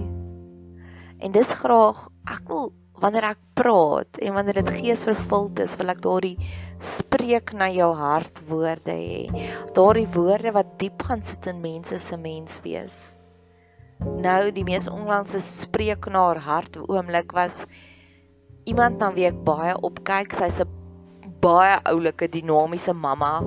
En 1.20 1.34
dis 1.36 1.52
graag 1.62 2.06
ek 2.32 2.48
wil 2.48 2.70
wanneer 3.04 3.28
ek 3.34 3.42
praat 3.60 4.22
en 4.24 4.38
wanneer 4.38 4.62
dit 4.62 4.72
geesvervuld 4.78 5.60
is, 5.66 5.76
wil 5.80 5.92
ek 5.92 6.00
daardie 6.06 6.48
spreek 6.80 7.52
na 7.60 7.68
jou 7.76 7.90
hart 7.96 8.40
woorde 8.48 8.96
hê. 8.96 9.44
Daardie 9.76 10.08
woorde 10.16 10.56
wat 10.56 10.74
diep 10.80 11.04
gaan 11.10 11.28
sit 11.28 11.52
in 11.52 11.60
mense 11.64 12.00
se 12.00 12.20
menswees. 12.20 13.00
Nou 14.00 14.42
die 14.56 14.64
mees 14.64 14.88
onlangse 14.88 15.44
spreek 15.44 16.08
na 16.08 16.30
haar 16.30 16.44
hart 16.48 16.80
oomblik 16.86 17.36
was 17.36 17.60
iemand 18.64 19.04
na 19.04 19.12
wie 19.12 19.28
ek 19.28 19.44
baie 19.44 19.76
opkyk. 19.76 20.40
Sy's 20.40 20.64
'n 20.64 20.79
baie 21.42 21.80
oulike 21.92 22.28
dinamiese 22.32 22.94
mamma, 22.94 23.42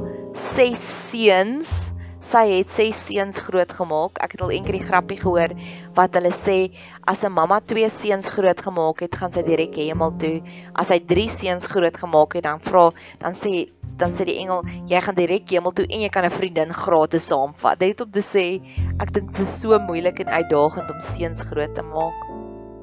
ses 0.55 0.81
seuns. 1.11 1.91
Sy 2.23 2.43
het 2.49 2.71
ses 2.71 2.97
seuns 3.09 3.41
grootgemaak. 3.43 4.21
Ek 4.23 4.37
het 4.37 4.43
al 4.45 4.53
eendag 4.55 4.77
die 4.77 4.85
grappie 4.87 5.19
gehoor 5.19 5.53
wat 5.97 6.15
hulle 6.15 6.31
sê 6.31 6.71
as 7.05 7.25
'n 7.25 7.33
mamma 7.33 7.61
twee 7.61 7.89
seuns 7.91 8.29
grootgemaak 8.31 9.01
het, 9.03 9.15
gaan 9.15 9.33
sy 9.33 9.43
direk 9.43 9.75
hemel 9.77 10.13
toe. 10.23 10.41
As 10.75 10.89
hy 10.89 11.01
drie 11.01 11.29
seuns 11.29 11.67
grootgemaak 11.67 12.35
het, 12.35 12.45
dan 12.45 12.61
vra 12.61 12.91
dan 13.19 13.35
sê 13.35 13.69
dan 13.99 14.13
sê 14.13 14.25
die 14.25 14.39
engel, 14.39 14.63
jy 14.89 15.01
gaan 15.01 15.15
direk 15.15 15.51
hemel 15.51 15.73
toe 15.73 15.87
en 15.87 16.01
jy 16.01 16.09
kan 16.09 16.25
'n 16.25 16.31
vriendin 16.31 16.73
gratis 16.73 17.27
saamvat. 17.27 17.79
Dit 17.79 17.89
het 17.89 18.01
om 18.01 18.11
te 18.11 18.21
sê 18.23 18.63
ek 19.01 19.13
dink 19.13 19.33
dit 19.33 19.41
is 19.43 19.61
so 19.61 19.79
moeilik 19.79 20.21
en 20.21 20.29
uitdagend 20.29 20.91
om 20.91 21.01
seuns 21.01 21.43
groot 21.43 21.75
te 21.75 21.83
maak. 21.83 22.15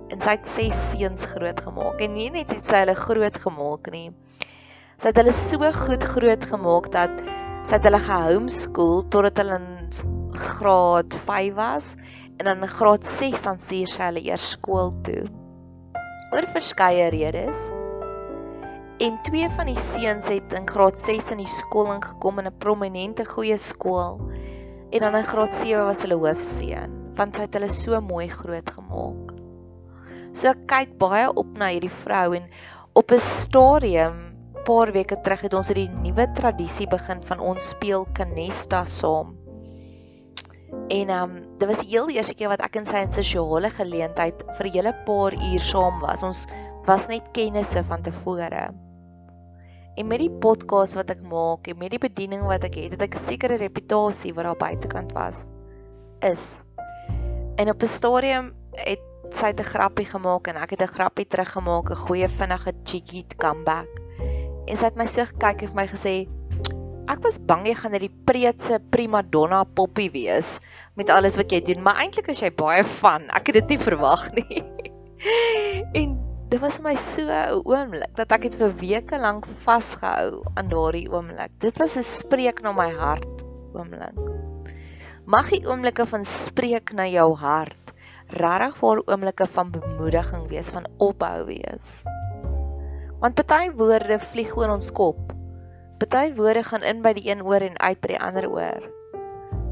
en 0.09 0.19
sy 0.19 0.33
het 0.35 0.47
ses 0.49 0.77
seuns 0.91 1.25
grootgemaak 1.29 2.01
en 2.01 2.13
nie 2.17 2.29
net 2.33 2.49
het 2.53 2.65
sy 2.65 2.81
hulle 2.81 2.95
grootgemaak 2.97 3.91
nie. 3.93 4.09
Sy 4.99 5.13
het 5.13 5.19
hulle 5.21 5.31
so 5.31 5.67
goed 5.77 6.03
grootgemaak 6.03 6.89
dat 6.91 7.21
sy 7.69 7.77
het 7.77 7.85
hulle 7.87 8.01
gehomeschool 8.03 9.05
totdat 9.07 9.37
hulle 9.39 9.59
in 9.61 9.69
graad 10.35 11.15
5 11.23 11.53
was 11.55 11.93
en 12.35 12.49
dan 12.49 12.65
in 12.65 12.73
graad 12.73 13.07
6 13.07 13.45
dan 13.45 13.61
stuur 13.63 13.87
sy 13.87 14.01
hulle 14.09 14.25
eers 14.27 14.49
skool 14.57 14.91
toe. 15.07 15.23
Oor 16.35 16.49
verskeie 16.51 17.07
redes. 17.15 17.69
En 18.99 19.15
twee 19.23 19.47
van 19.55 19.71
die 19.71 19.79
seuns 19.79 20.27
het 20.27 20.59
in 20.59 20.67
graad 20.67 20.99
6 20.99 21.31
in 21.31 21.45
die 21.45 21.53
skool 21.55 21.93
ingekom 21.95 22.43
in 22.43 22.51
'n 22.51 22.59
prominente 22.59 23.23
goeie 23.23 23.57
skool. 23.57 24.19
En 24.91 24.99
dan 24.99 25.15
in 25.15 25.29
graad 25.31 25.55
7 25.55 25.85
was 25.85 26.01
hulle 26.03 26.19
hoofseun, 26.19 27.15
want 27.15 27.35
sy 27.35 27.47
het 27.47 27.55
hulle 27.55 27.71
so 27.71 28.01
mooi 28.01 28.27
grootgemaak. 28.27 29.31
So 30.33 30.51
ek 30.51 30.67
kyk 30.67 30.97
baie 30.99 31.31
op 31.31 31.55
na 31.55 31.71
hierdie 31.71 31.97
vrou 32.03 32.35
en 32.35 32.51
op 32.93 33.11
'n 33.11 33.23
stadium 33.23 34.28
paar 34.69 34.91
weke 34.93 35.17
terug 35.25 35.41
het 35.47 35.53
ons 35.57 35.71
'n 35.73 36.01
nuwe 36.05 36.25
tradisie 36.37 36.87
begin 36.87 37.23
van 37.25 37.39
ons 37.39 37.69
speel 37.69 38.05
Canesta 38.13 38.85
saam. 38.85 39.33
En 40.89 41.09
ehm 41.09 41.23
um, 41.23 41.57
dit 41.57 41.67
was 41.67 41.79
die 41.81 41.89
heel 41.89 42.09
eerste 42.09 42.35
keer 42.35 42.49
wat 42.49 42.61
ek 42.61 42.75
en 42.75 42.85
sy 42.85 43.01
in 43.01 43.11
sosiale 43.11 43.69
geleentheid 43.69 44.43
vir 44.57 44.67
'n 44.67 44.73
hele 44.73 44.93
paar 45.05 45.33
uur 45.33 45.59
saam 45.59 45.99
was. 46.01 46.23
Ons 46.23 46.45
was 46.85 47.07
net 47.07 47.31
kennisse 47.31 47.83
van 47.83 48.01
tevore. 48.01 48.69
En 49.95 50.07
met 50.07 50.19
die 50.19 50.29
podcast 50.29 50.93
wat 50.93 51.09
ek 51.09 51.21
maak 51.21 51.67
en 51.67 51.77
met 51.77 51.89
die 51.89 51.99
bediening 51.99 52.45
wat 52.45 52.63
ek 52.63 52.75
het, 52.75 52.91
het 52.91 53.01
ek 53.01 53.15
'n 53.15 53.25
sekere 53.25 53.57
reputasie 53.57 54.33
wat 54.33 54.43
daar 54.43 54.69
buitekant 54.69 55.11
was. 55.13 55.47
Is. 56.21 56.63
En 57.57 57.69
op 57.69 57.81
'n 57.81 57.87
stadium 57.87 58.53
het 58.73 59.01
sy 59.31 59.49
'n 59.49 59.63
grappie 59.63 60.05
gemaak 60.05 60.47
en 60.47 60.55
ek 60.55 60.69
het 60.69 60.81
'n 60.81 60.93
grappie 60.93 61.25
teruggemaak, 61.25 61.89
'n 61.89 61.95
goeie 62.05 62.29
vinnige 62.29 62.73
cheeky 62.83 63.25
comeback. 63.37 64.08
En 64.69 64.77
sy 64.77 64.85
het 64.85 64.99
my 64.99 65.07
so 65.09 65.25
gekyk 65.25 65.63
en 65.65 65.71
vir 65.71 65.79
my 65.79 65.87
gesê, 65.89 66.13
"Ek 67.09 67.23
was 67.25 67.39
bang 67.41 67.65
jy 67.65 67.73
gaan 67.73 67.95
'n 67.95 68.09
preetse 68.25 68.79
prima 68.91 69.21
donna 69.21 69.63
poppie 69.63 70.11
wees 70.13 70.59
met 70.95 71.09
alles 71.09 71.37
wat 71.37 71.51
jy 71.51 71.61
doen, 71.61 71.81
maar 71.83 71.97
eintlik 71.97 72.29
is 72.29 72.41
jy 72.41 72.51
baie 72.51 72.83
van. 72.83 73.29
Ek 73.33 73.47
het 73.47 73.55
dit 73.55 73.69
nie 73.69 73.79
verwag 73.79 74.31
nie." 74.33 74.63
en 75.99 76.17
dit 76.49 76.59
was 76.59 76.79
my 76.81 76.95
so 76.95 77.21
'n 77.21 77.61
oomblik 77.65 78.15
dat 78.15 78.31
ek 78.31 78.43
het 78.43 78.55
vir 78.55 78.73
weke 78.77 79.17
lank 79.17 79.45
vasgehou 79.65 80.43
aan 80.55 80.69
daardie 80.69 81.09
oomblik. 81.09 81.51
Dit 81.59 81.77
was 81.77 81.97
'n 81.97 82.03
spreek 82.03 82.61
na 82.61 82.71
my 82.71 82.91
hart 82.93 83.43
oomblik. 83.73 84.15
Mag 85.25 85.49
die 85.49 85.65
oomblikke 85.65 86.05
van 86.05 86.25
spreek 86.25 86.93
na 86.93 87.05
jou 87.05 87.35
hart 87.35 87.93
regtig 88.29 88.77
vir 88.77 89.01
oomblikke 89.07 89.45
van 89.45 89.71
bemoediging 89.71 90.47
wees, 90.49 90.69
van 90.69 90.85
ophou 90.97 91.45
wees. 91.45 92.03
Want 93.19 93.35
party 93.35 93.73
woorde 93.75 94.15
vlieg 94.23 94.53
oor 94.55 94.71
ons 94.71 94.93
kop. 94.95 95.33
Party 95.99 96.29
woorde 96.37 96.61
gaan 96.63 96.85
in 96.87 97.01
by 97.03 97.11
die 97.17 97.25
een 97.27 97.41
oor 97.43 97.59
en 97.65 97.73
uit 97.75 97.99
by 97.99 98.13
die 98.13 98.19
ander 98.23 98.45
oor. 98.47 98.85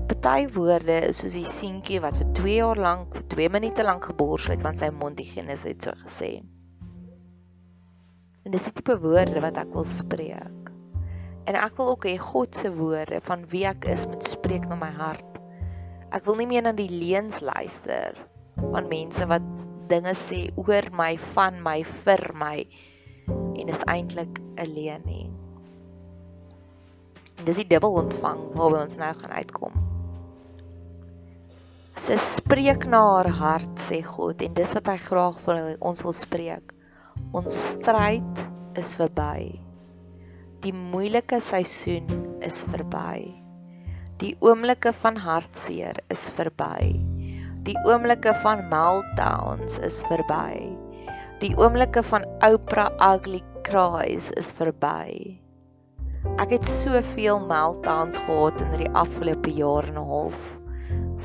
Party 0.09 0.49
woorde 0.51 0.97
is 1.07 1.21
soos 1.23 1.37
die 1.37 1.47
seentjie 1.47 2.01
wat 2.03 2.19
vir 2.19 2.27
2 2.41 2.55
jaar 2.57 2.81
lank, 2.83 3.13
vir 3.15 3.23
2 3.31 3.53
minute 3.53 3.85
lank 3.87 4.09
geborsel 4.09 4.57
het 4.57 4.65
want 4.67 4.83
sy 4.83 4.89
mondhygiënis 4.91 5.63
het 5.63 5.87
so 5.87 5.95
gesê. 6.01 6.31
En 8.43 8.51
dis 8.51 8.67
die 8.67 8.73
tipe 8.81 8.97
woorde 9.05 9.45
wat 9.45 9.61
ek 9.63 9.71
wil 9.77 9.87
spreek. 9.87 10.73
En 11.47 11.55
ek 11.55 11.79
wil 11.79 11.93
ook 11.93 12.09
hê 12.09 12.17
God 12.19 12.59
se 12.59 12.73
woorde 12.75 13.21
van 13.29 13.47
wie 13.55 13.63
ek 13.71 13.87
is 13.93 14.03
moet 14.11 14.27
spreek 14.27 14.67
na 14.67 14.75
my 14.81 14.91
hart. 14.99 15.39
Ek 16.11 16.27
wil 16.27 16.35
nie 16.41 16.49
meer 16.51 16.67
na 16.67 16.75
die 16.75 16.91
leuns 16.91 17.39
luister 17.39 18.19
van 18.59 18.91
mense 18.91 19.31
wat 19.31 19.47
dinge 19.87 20.17
sê 20.19 20.49
oor 20.59 20.91
my, 20.91 21.13
van 21.31 21.63
my, 21.63 21.79
vir 22.03 22.27
my 22.35 22.57
en 23.27 23.67
is 23.73 23.83
eintlik 23.85 24.39
'n 24.57 24.73
leuen 24.73 25.03
nie. 25.05 25.29
En 27.37 27.45
dis 27.45 27.61
die 27.61 27.67
dubbel 27.67 27.99
ontvang 28.03 28.41
waarby 28.55 28.81
ons 28.81 28.97
nou 28.97 29.13
gaan 29.21 29.35
uitkom. 29.41 29.73
Sy 31.97 32.17
spreek 32.21 32.85
na 32.85 32.99
haar 33.01 33.31
hart 33.39 33.79
sê 33.81 34.03
God 34.05 34.41
en 34.45 34.53
dis 34.53 34.73
wat 34.77 34.89
hy 34.91 34.97
graag 35.01 35.39
vir 35.45 35.77
ons 35.81 36.03
wil 36.05 36.13
spreek. 36.13 36.73
Ons 37.33 37.57
stryd 37.73 38.43
is 38.77 38.93
verby. 38.99 39.57
Die 40.61 40.73
moeilike 40.73 41.39
seisoen 41.41 42.05
is 42.45 42.63
verby. 42.69 43.33
Die 44.21 44.35
oomblikke 44.45 44.93
van 45.01 45.17
hartseer 45.21 45.99
is 46.13 46.29
verby. 46.37 46.97
Die 47.65 47.77
oomblikke 47.85 48.33
van 48.45 48.63
meltdowns 48.69 49.77
is 49.85 49.99
verby. 50.07 50.69
Die 51.37 51.53
oomblikke 51.53 52.01
van 52.01 52.23
Oprah 52.41 52.89
ugly 52.97 53.43
cries 53.61 54.31
is 54.41 54.47
verby. 54.57 55.37
Ek 56.41 56.49
het 56.55 56.65
soveel 56.65 57.43
meltdowns 57.45 58.17
gehad 58.25 58.63
in 58.65 58.73
die 58.79 58.89
afgelope 58.97 59.53
jaar 59.53 59.85
en 59.85 59.99
'n 60.01 60.09
half. 60.09 60.47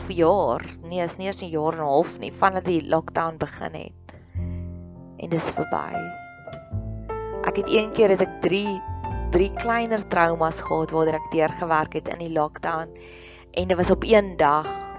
Vir 0.05 0.17
jaar, 0.17 0.65
nee, 0.83 1.01
is 1.01 1.17
nie 1.17 1.31
eens 1.33 1.41
'n 1.41 1.49
jaar 1.49 1.73
en 1.73 1.81
'n 1.81 1.93
half 1.95 2.19
nie, 2.19 2.33
vandat 2.33 2.65
die 2.65 2.85
lockdown 2.89 3.39
begin 3.39 3.75
het. 3.75 4.15
En 5.17 5.29
dis 5.29 5.51
verby. 5.51 5.97
Ek 7.49 7.57
het 7.57 7.73
een 7.73 7.93
keer 7.93 8.09
het 8.09 8.21
ek 8.21 8.41
3 8.43 8.81
3 9.33 9.53
kleiner 9.57 10.09
traumas 10.09 10.61
gehad 10.61 10.91
waar 10.91 11.07
ek 11.07 11.31
deurgewerk 11.33 11.93
het 11.93 12.09
in 12.09 12.19
die 12.19 12.33
lockdown 12.33 12.89
en 13.57 13.69
dit 13.69 13.77
was 13.77 13.91
op 13.91 14.05
een 14.05 14.37
dag 14.37 14.92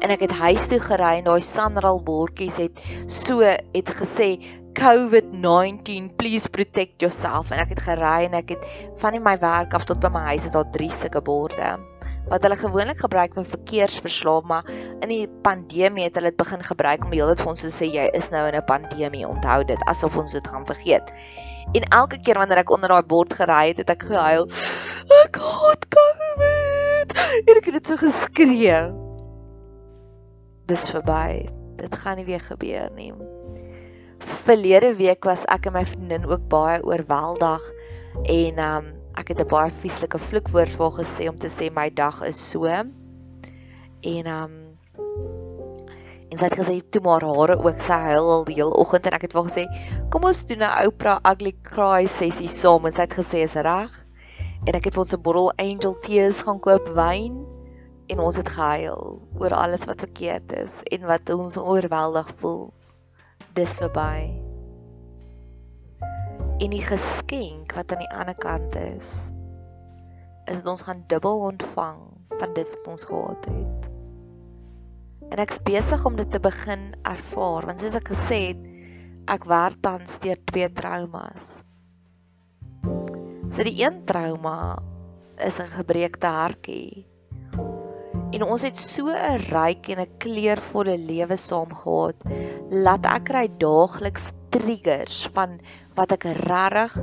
en 0.00 0.12
ek 0.14 0.26
het 0.26 0.36
huis 0.38 0.68
toe 0.70 0.80
gery 0.80 1.16
en 1.18 1.28
daai 1.30 1.40
Sanral 1.44 2.02
bordjies 2.04 2.60
het 2.60 2.80
so 3.08 3.40
het 3.40 3.92
gesê 4.00 4.36
COVID-19 4.76 6.10
please 6.20 6.50
protect 6.52 7.00
yourself. 7.00 7.50
En 7.50 7.62
ek 7.62 7.72
het 7.72 7.80
gery 7.86 8.26
en 8.28 8.36
ek 8.36 8.52
het 8.56 8.66
van 9.00 9.16
my 9.24 9.38
werk 9.40 9.74
af 9.74 9.86
tot 9.88 10.00
by 10.00 10.12
my 10.12 10.26
huis 10.34 10.44
is 10.44 10.52
daar 10.52 10.68
drie 10.72 10.90
sulke 10.92 11.22
borde 11.24 11.76
wat 12.26 12.42
hulle 12.42 12.56
gewoonlik 12.58 12.98
gebruik 12.98 13.36
vir 13.38 13.44
verkeersverslae 13.46 14.42
maar 14.50 14.66
in 14.74 15.08
die 15.12 15.26
pandemie 15.46 16.08
het 16.08 16.16
hulle 16.18 16.32
dit 16.32 16.40
begin 16.40 16.62
gebruik 16.66 17.04
om 17.06 17.14
heeltyd 17.14 17.42
vir 17.44 17.52
ons 17.52 17.62
te 17.62 17.70
sê 17.70 17.86
jy 17.86 18.08
is 18.18 18.30
nou 18.34 18.42
in 18.48 18.58
'n 18.58 18.66
pandemie 18.66 19.26
onthou 19.26 19.62
dit 19.64 19.86
asof 19.86 20.16
ons 20.16 20.32
dit 20.32 20.48
gaan 20.48 20.66
vergeet. 20.66 21.12
En 21.74 21.82
elke 22.00 22.18
keer 22.18 22.38
wanneer 22.38 22.58
ek 22.58 22.70
onder 22.70 22.88
daai 22.88 23.06
bord 23.06 23.32
gery 23.32 23.68
het 23.68 23.78
het 23.78 23.90
ek 23.90 24.02
gehuil 24.10 24.50
ek 25.24 25.36
haat 25.38 25.88
COVID! 25.88 27.18
En 27.46 27.56
ek 27.56 27.64
het 27.64 27.74
dit 27.78 27.86
so 27.86 27.96
geskree 27.96 29.05
dis 30.66 30.90
verby. 30.90 31.46
Dit 31.76 31.94
gaan 31.94 32.16
nie 32.18 32.26
weer 32.26 32.42
gebeur 32.42 32.90
nie. 32.96 33.12
Verlede 34.46 34.94
week 34.98 35.26
was 35.28 35.44
ek 35.52 35.68
en 35.68 35.76
my 35.76 35.84
vriendin 35.86 36.26
ook 36.26 36.48
baie 36.50 36.80
oorweldig 36.82 37.64
en 38.32 38.62
um 38.64 38.92
ek 39.20 39.32
het 39.32 39.40
'n 39.40 39.48
baie 39.48 39.70
vieslike 39.82 40.18
vloekwoord 40.18 40.72
vir 40.76 40.84
haar 40.84 40.98
gesê 41.04 41.28
om 41.28 41.38
te 41.38 41.48
sê 41.48 41.70
my 41.70 41.90
dag 41.90 42.22
is 42.22 42.40
so. 42.50 42.64
En 42.66 44.26
um 44.26 44.54
en 46.30 46.38
sy 46.38 46.44
het 46.44 46.58
gesê 46.58 46.82
toe 46.90 47.02
maar 47.02 47.22
hare 47.22 47.56
ook 47.62 47.80
sy 47.80 47.98
huil 48.10 48.30
al 48.30 48.44
die 48.44 48.54
hele 48.54 48.74
oggend 48.74 49.06
en 49.06 49.12
ek 49.12 49.22
het 49.22 49.32
vir 49.32 49.42
haar 49.42 49.50
gesê 49.50 49.64
kom 50.10 50.24
ons 50.24 50.46
doen 50.46 50.62
'n 50.62 50.86
Oprah 50.86 51.20
ugly 51.24 51.54
cry 51.62 52.06
sessie 52.06 52.48
saam 52.48 52.86
en 52.86 52.92
sy 52.92 53.02
het 53.02 53.14
gesê 53.14 53.44
is 53.44 53.54
reg. 53.54 53.92
En 54.66 54.74
ek 54.74 54.84
het 54.84 54.94
vir 54.94 55.02
ons 55.02 55.14
'n 55.14 55.22
bottle 55.22 55.52
angel 55.58 55.94
tears 56.00 56.42
gaan 56.42 56.60
koop 56.60 56.88
wyn 56.88 57.55
en 58.06 58.20
ons 58.22 58.36
het 58.38 58.48
gehuil 58.48 59.18
oor 59.38 59.54
alles 59.54 59.86
wat 59.90 60.04
verkeerd 60.04 60.52
is 60.54 60.82
en 60.94 61.06
wat 61.10 61.30
ons 61.34 61.56
oorweldig 61.58 62.28
voel. 62.40 62.68
Dis 63.58 63.78
verby. 63.80 64.30
En 66.62 66.72
die 66.72 66.84
geskenk 66.84 67.74
wat 67.76 67.92
aan 67.92 68.04
die 68.04 68.12
ander 68.14 68.38
kant 68.38 68.76
is, 68.78 69.10
is 70.46 70.62
dat 70.62 70.70
ons 70.70 70.86
gaan 70.86 71.02
dubbel 71.10 71.42
ontvang 71.50 71.98
van 72.38 72.54
dit 72.54 72.70
wat 72.70 72.88
ons 72.92 73.04
gehad 73.08 73.50
het. 73.50 73.90
En 75.26 75.42
ek's 75.42 75.58
besig 75.66 76.04
om 76.06 76.16
dit 76.16 76.30
te 76.30 76.40
begin 76.40 76.92
ervaar 77.02 77.66
want 77.66 77.82
soos 77.82 77.98
ek 77.98 78.12
gesê 78.14 78.40
het, 78.52 78.62
ek 79.26 79.48
werk 79.50 79.80
tans 79.82 80.20
deur 80.22 80.38
twee 80.46 80.70
traumas. 80.70 81.64
So 83.50 83.66
die 83.66 83.74
een 83.82 84.04
trauma 84.06 84.78
is 85.42 85.58
'n 85.58 85.74
gebreekte 85.74 86.30
hartjie 86.30 87.06
en 88.36 88.44
ons 88.44 88.62
het 88.66 88.76
so 88.76 89.08
'n 89.08 89.40
ryk 89.48 89.88
en 89.92 90.00
'n 90.02 90.16
kleurvolle 90.24 90.96
lewe 91.10 91.36
saam 91.40 91.70
gehad 91.82 92.16
laat 92.84 93.06
ek 93.16 93.24
kry 93.30 93.46
daagliks 93.64 94.26
triggers 94.52 95.28
van 95.36 95.56
wat 95.96 96.12
ek 96.12 96.24
regtig 96.44 96.98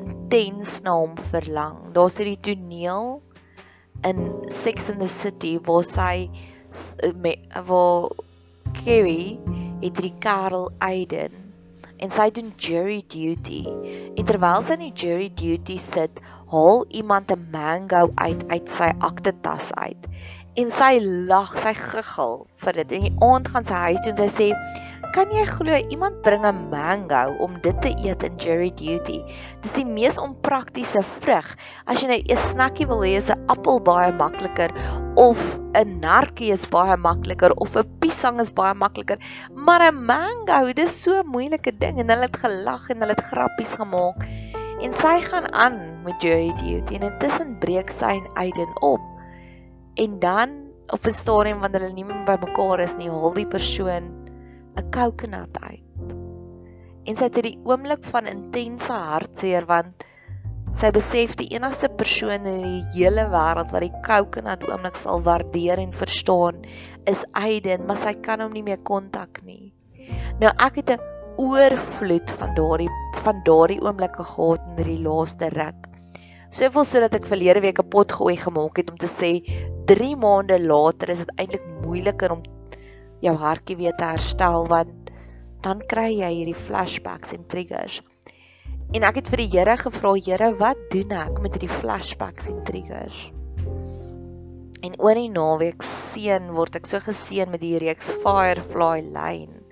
intens 0.00 0.80
na 0.82 0.94
hom 0.96 1.16
verlang. 1.32 1.76
Daar's 1.92 2.16
hierdie 2.16 2.40
toneel 2.40 3.20
in 4.10 4.18
Sex 4.48 4.88
and 4.88 5.00
the 5.00 5.08
City 5.08 5.58
waar 5.66 5.84
sy 5.84 6.30
waar 7.68 8.08
Carrie 8.80 9.36
het 9.82 10.00
die 10.00 10.14
Karel 10.24 10.70
Aiden 10.78 11.36
en 11.98 12.10
sy 12.10 12.30
doen 12.30 12.52
jury 12.56 13.02
duty. 13.08 13.66
En 14.16 14.24
terwyl 14.24 14.62
sy 14.62 14.78
in 14.78 14.86
die 14.86 14.94
jury 14.94 15.28
duty 15.34 15.76
sit, 15.82 16.20
haal 16.48 16.84
iemand 16.88 17.30
'n 17.30 17.48
mango 17.52 18.08
uit 18.14 18.48
uit 18.48 18.68
sy 18.70 18.90
aktetas 19.00 19.72
uit 19.72 20.08
en 20.58 20.70
sy 20.74 20.98
lag, 21.30 21.52
sy 21.62 21.72
giggel 21.78 22.46
vir 22.64 22.78
dit. 22.80 22.94
En 22.96 23.04
die 23.06 23.16
aand 23.22 23.48
gaan 23.52 23.66
sy 23.68 23.82
huis 23.88 24.00
toe 24.04 24.14
en 24.14 24.22
sy 24.24 24.30
sê 24.34 24.48
Kan 25.14 25.30
jy 25.32 25.46
glo 25.48 25.72
iemand 25.88 26.18
bring 26.22 26.44
'n 26.44 26.68
mango 26.70 27.32
om 27.40 27.54
dit 27.64 27.78
te 27.82 27.90
eet 28.04 28.22
in 28.22 28.36
Jerry 28.36 28.68
Duty? 28.76 29.22
Dis 29.62 29.72
die 29.78 29.86
mees 29.86 30.18
onpraktiese 30.20 31.00
vrug. 31.24 31.48
As 31.86 32.02
jy 32.02 32.08
nou 32.10 32.18
'n 32.20 32.36
snackie 32.36 32.86
wil 32.86 33.00
hê, 33.00 33.16
is 33.16 33.30
'n 33.30 33.40
appel 33.48 33.80
baie 33.80 34.12
makliker 34.12 34.70
of 35.16 35.40
'n 35.74 36.00
narkie 36.00 36.52
is 36.52 36.68
baie 36.68 36.96
makliker 36.96 37.56
of 37.56 37.74
'n 37.76 37.88
piesang 38.00 38.40
is 38.40 38.52
baie 38.52 38.74
makliker. 38.74 39.18
Maar 39.54 39.88
'n 39.88 40.04
mango, 40.04 40.72
dis 40.72 41.02
so 41.02 41.22
'n 41.22 41.26
moeilike 41.26 41.72
ding 41.78 41.98
en 41.98 42.10
hulle 42.10 42.28
het 42.28 42.36
gelag 42.36 42.90
en 42.90 43.00
hulle 43.00 43.16
het 43.16 43.28
grappies 43.32 43.74
gemaak. 43.80 44.28
En 44.82 44.92
sy 44.92 45.20
gaan 45.20 45.52
aan 45.52 46.02
met 46.04 46.22
Jerry 46.22 46.52
Duty 46.60 46.94
en 46.94 47.12
intussen 47.12 47.58
breek 47.58 47.90
sy 47.90 48.20
en 48.20 48.28
Aiden 48.34 48.82
op. 48.82 49.17
En 49.98 50.18
dan 50.22 50.50
op 50.94 51.06
'n 51.06 51.10
stadium 51.10 51.60
wanneer 51.60 51.80
hulle 51.80 51.94
nie 51.94 52.04
meer 52.04 52.24
by 52.24 52.36
mekaar 52.40 52.80
is 52.80 52.96
nie, 52.96 53.10
hul 53.10 53.34
die 53.34 53.46
persoon 53.46 54.04
'n 54.76 54.90
coconut 54.94 55.58
uit. 55.60 55.82
En 57.04 57.16
sy 57.16 57.24
het 57.24 57.34
hierdie 57.34 57.58
oomblik 57.64 58.04
van 58.04 58.26
intense 58.26 58.92
hartseer 58.92 59.66
want 59.66 60.04
sy 60.78 60.90
besef 60.94 61.34
die 61.40 61.48
enigste 61.56 61.88
persoon 61.88 62.46
in 62.46 62.62
die 62.62 62.82
hele 62.94 63.24
wêreld 63.32 63.72
wat 63.74 63.82
die 63.82 64.00
coconut 64.06 64.66
oomblik 64.68 64.96
sal 64.96 65.22
waardeer 65.26 65.78
en 65.82 65.92
verstaan 65.92 66.62
is 67.04 67.24
Aiden, 67.32 67.86
maar 67.86 67.96
sy 67.96 68.14
kan 68.14 68.40
hom 68.40 68.52
nie 68.52 68.62
meer 68.62 68.78
kontak 68.78 69.42
nie. 69.42 69.72
Nou 70.40 70.52
ek 70.66 70.76
het 70.76 70.90
'n 70.90 71.00
oorvloed 71.38 72.30
van 72.38 72.54
daardie 72.54 72.90
van 73.24 73.42
daardie 73.44 73.80
oomblikke 73.82 74.24
gehad 74.24 74.62
in 74.68 74.76
hierdie 74.76 75.02
laaste 75.02 75.48
ruk. 75.48 75.88
Soveel 76.50 76.84
sodat 76.84 77.14
ek 77.14 77.26
verlede 77.26 77.60
week 77.60 77.78
'n 77.82 77.88
pot 77.88 78.12
gooi 78.12 78.36
gemaak 78.36 78.76
het 78.76 78.90
om 78.90 78.96
te 78.96 79.10
sê 79.10 79.42
3 79.88 80.16
maande 80.20 80.58
later 80.60 81.08
is 81.14 81.22
dit 81.22 81.30
eintlik 81.40 81.62
moeiliker 81.80 82.32
om 82.34 82.42
jou 83.24 83.32
hartjie 83.40 83.76
weer 83.78 83.94
te 83.96 84.04
herstel 84.04 84.66
want 84.68 85.08
dan 85.64 85.80
kry 85.88 86.10
jy 86.12 86.28
hierdie 86.34 86.58
flashbacks 86.66 87.32
en 87.32 87.46
triggers. 87.48 88.02
En 88.92 89.06
ek 89.08 89.22
het 89.22 89.30
vir 89.32 89.42
die 89.42 89.48
Here 89.54 89.76
gevra, 89.80 90.12
Here, 90.26 90.50
wat 90.60 90.82
doen 90.92 91.14
ek 91.16 91.40
met 91.40 91.56
hierdie 91.56 91.72
flashbacks 91.72 92.50
en 92.52 92.60
triggers? 92.68 93.22
En 94.84 94.92
oor 95.00 95.16
die 95.16 95.32
naweek 95.32 95.80
seën 95.84 96.52
word 96.58 96.76
ek 96.82 96.86
so 96.92 97.00
geseën 97.08 97.48
met 97.48 97.64
die 97.64 97.80
reeks 97.80 98.12
Firefly 98.20 99.00
Lane. 99.08 99.64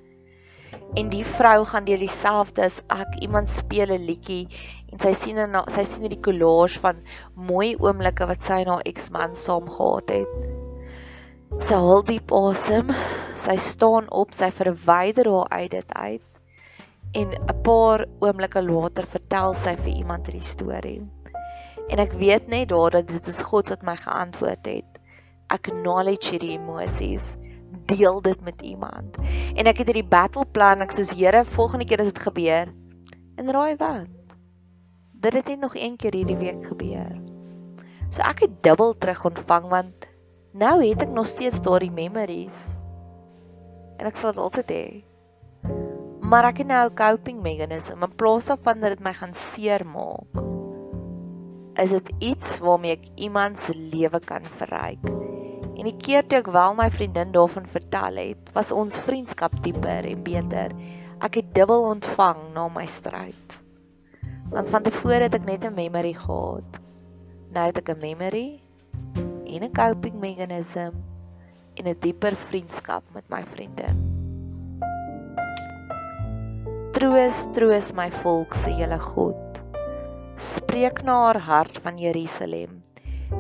En 0.97 1.13
die 1.13 1.27
vrou 1.29 1.59
gaan 1.69 1.85
deur 1.85 2.01
dieselfde 2.01 2.65
as 2.71 2.81
ek, 2.89 3.21
iemand 3.21 3.53
speel 3.53 3.93
'n 3.93 4.09
liedjie 4.09 4.49
en 4.93 5.03
sy 5.03 5.13
sien 5.19 5.39
en 5.43 5.59
sy 5.73 5.85
sien 5.85 6.07
hierdie 6.07 6.23
collage 6.23 6.79
van 6.83 7.03
mooi 7.35 7.75
oomblikke 7.83 8.29
wat 8.31 8.47
sy 8.47 8.63
en 8.63 8.77
haar 8.77 8.87
eksman 8.87 9.35
saam 9.35 9.69
gehad 9.71 10.13
het. 10.15 10.47
Sy 11.67 11.79
haal 11.79 12.03
diep 12.07 12.33
asem. 12.37 12.91
Sy 13.37 13.57
staan 13.61 14.09
op, 14.11 14.35
sy 14.35 14.49
verwyder 14.55 15.29
haar 15.31 15.61
uit 15.61 15.71
dit 15.75 15.93
uit. 15.95 16.25
En 17.17 17.33
'n 17.33 17.63
paar 17.63 18.07
oomblikke 18.21 18.63
later 18.63 19.07
vertel 19.07 19.55
sy 19.55 19.77
vir 19.77 19.93
iemand 19.93 20.27
hierdie 20.27 20.49
storie. 20.49 21.03
En 21.89 21.99
ek 21.99 22.13
weet 22.13 22.49
net 22.49 22.69
daar 22.69 22.91
dat 22.91 23.09
dit 23.09 23.27
is 23.27 23.43
God 23.43 23.69
wat 23.69 23.83
my 23.83 23.97
geantwoord 23.97 24.67
het. 24.67 25.01
Acknowledge 25.47 26.31
hierdie 26.31 26.59
emosies. 26.59 27.37
Deel 27.87 28.21
dit 28.23 28.41
met 28.41 28.63
iemand. 28.63 29.17
En 29.55 29.67
ek 29.67 29.79
het 29.79 29.87
hierdie 29.87 30.11
battle 30.11 30.45
plan, 30.45 30.81
ek 30.81 30.91
soos 30.91 31.15
Here, 31.15 31.45
volgende 31.45 31.85
keer 31.85 32.01
as 32.01 32.11
dit 32.13 32.19
gebeur, 32.19 32.73
en 33.37 33.51
raai 33.53 33.77
wat? 33.77 34.16
Dit 35.27 35.35
het 35.35 35.49
net 35.49 35.61
nog 35.61 35.75
een 35.75 35.97
keer 35.97 36.15
hierdie 36.15 36.39
week 36.39 36.67
gebeur. 36.67 37.11
So 38.15 38.23
ek 38.23 38.45
het 38.45 38.63
dubbel 38.63 38.95
terug 38.95 39.25
ontvang 39.27 39.67
want 39.73 40.07
nou 40.55 40.79
het 40.85 41.03
ek 41.03 41.11
nog 41.11 41.27
steeds 41.27 41.61
daardie 41.65 41.91
memories. 41.91 42.83
En 43.99 44.07
ek 44.07 44.21
sal 44.21 44.37
dit 44.37 44.43
altyd 44.45 44.71
hê. 44.71 44.87
Maar 46.23 46.51
ek 46.53 46.63
het 46.63 46.71
nou 46.71 46.85
'n 46.89 46.95
coping 46.95 47.43
meganisme 47.43 48.07
in 48.07 48.15
plaas 48.17 48.47
daarvan 48.47 48.81
dat 48.81 48.97
dit 48.97 49.03
my 49.03 49.13
gaan 49.15 49.35
seermaak. 49.35 50.31
Is 51.75 51.91
dit 51.91 52.13
iets 52.19 52.59
waarmee 52.59 52.97
ek 52.97 53.11
iemand 53.15 53.59
se 53.59 53.75
lewe 53.75 54.21
kan 54.21 54.45
verryk? 54.45 55.05
En 55.77 55.85
die 55.85 55.97
keer 55.97 56.27
toe 56.27 56.39
ek 56.39 56.47
wel 56.47 56.75
my 56.75 56.91
vriendin 56.91 57.33
daarvan 57.33 57.67
vertel 57.67 58.17
het, 58.17 58.53
was 58.53 58.73
ons 58.73 58.99
vriendskap 58.99 59.53
dieper 59.63 60.05
en 60.05 60.23
beter. 60.23 60.73
Ek 61.21 61.35
het 61.35 61.55
dubbel 61.55 61.83
ontvang 61.83 62.53
na 62.55 62.69
my 62.69 62.87
stryd. 62.87 63.66
Want 64.51 64.69
van 64.69 64.83
tevore 64.83 65.27
het 65.27 65.35
ek 65.35 65.45
net 65.45 65.65
'n 65.65 65.75
memory 65.75 66.13
gehad. 66.15 66.81
Nou 67.53 67.67
het 67.67 67.79
ek 67.79 67.89
'n 67.89 68.01
memory 68.01 68.61
en 69.47 69.63
'n 69.63 69.73
coping 69.73 70.21
meganisme 70.21 70.93
en 71.75 71.89
'n 71.89 71.97
dieper 72.01 72.37
vriendskap 72.37 73.03
met 73.15 73.25
my 73.29 73.43
vriende. 73.45 73.87
Troos, 76.93 77.47
troos 77.53 77.93
my 77.93 78.11
volk 78.11 78.55
se 78.55 78.71
hele 78.71 78.99
God. 78.99 79.61
Spreek 80.37 81.03
na 81.03 81.13
haar 81.25 81.39
hart 81.39 81.79
van 81.79 81.99
Jerusalem 81.99 82.81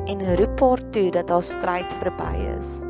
en 0.07 0.37
roep 0.37 0.61
haar 0.61 0.90
toe 0.90 1.11
dat 1.11 1.29
haar 1.29 1.42
stryd 1.42 1.92
verby 1.92 2.35
is, 2.59 2.81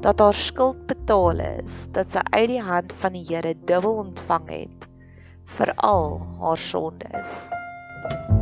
dat 0.00 0.18
haar 0.18 0.34
skuld 0.34 0.86
betaal 0.86 1.38
is, 1.38 1.88
dat 1.90 2.12
sy 2.12 2.22
uit 2.30 2.48
die 2.48 2.62
hand 2.62 2.92
van 2.92 3.12
die 3.12 3.24
Here 3.26 3.54
dubbel 3.64 3.98
ontvang 4.04 4.48
het 4.48 4.86
vir 5.56 5.74
al 5.76 6.20
haar 6.40 6.58
sondes. 6.58 7.61
Bye. 8.02 8.41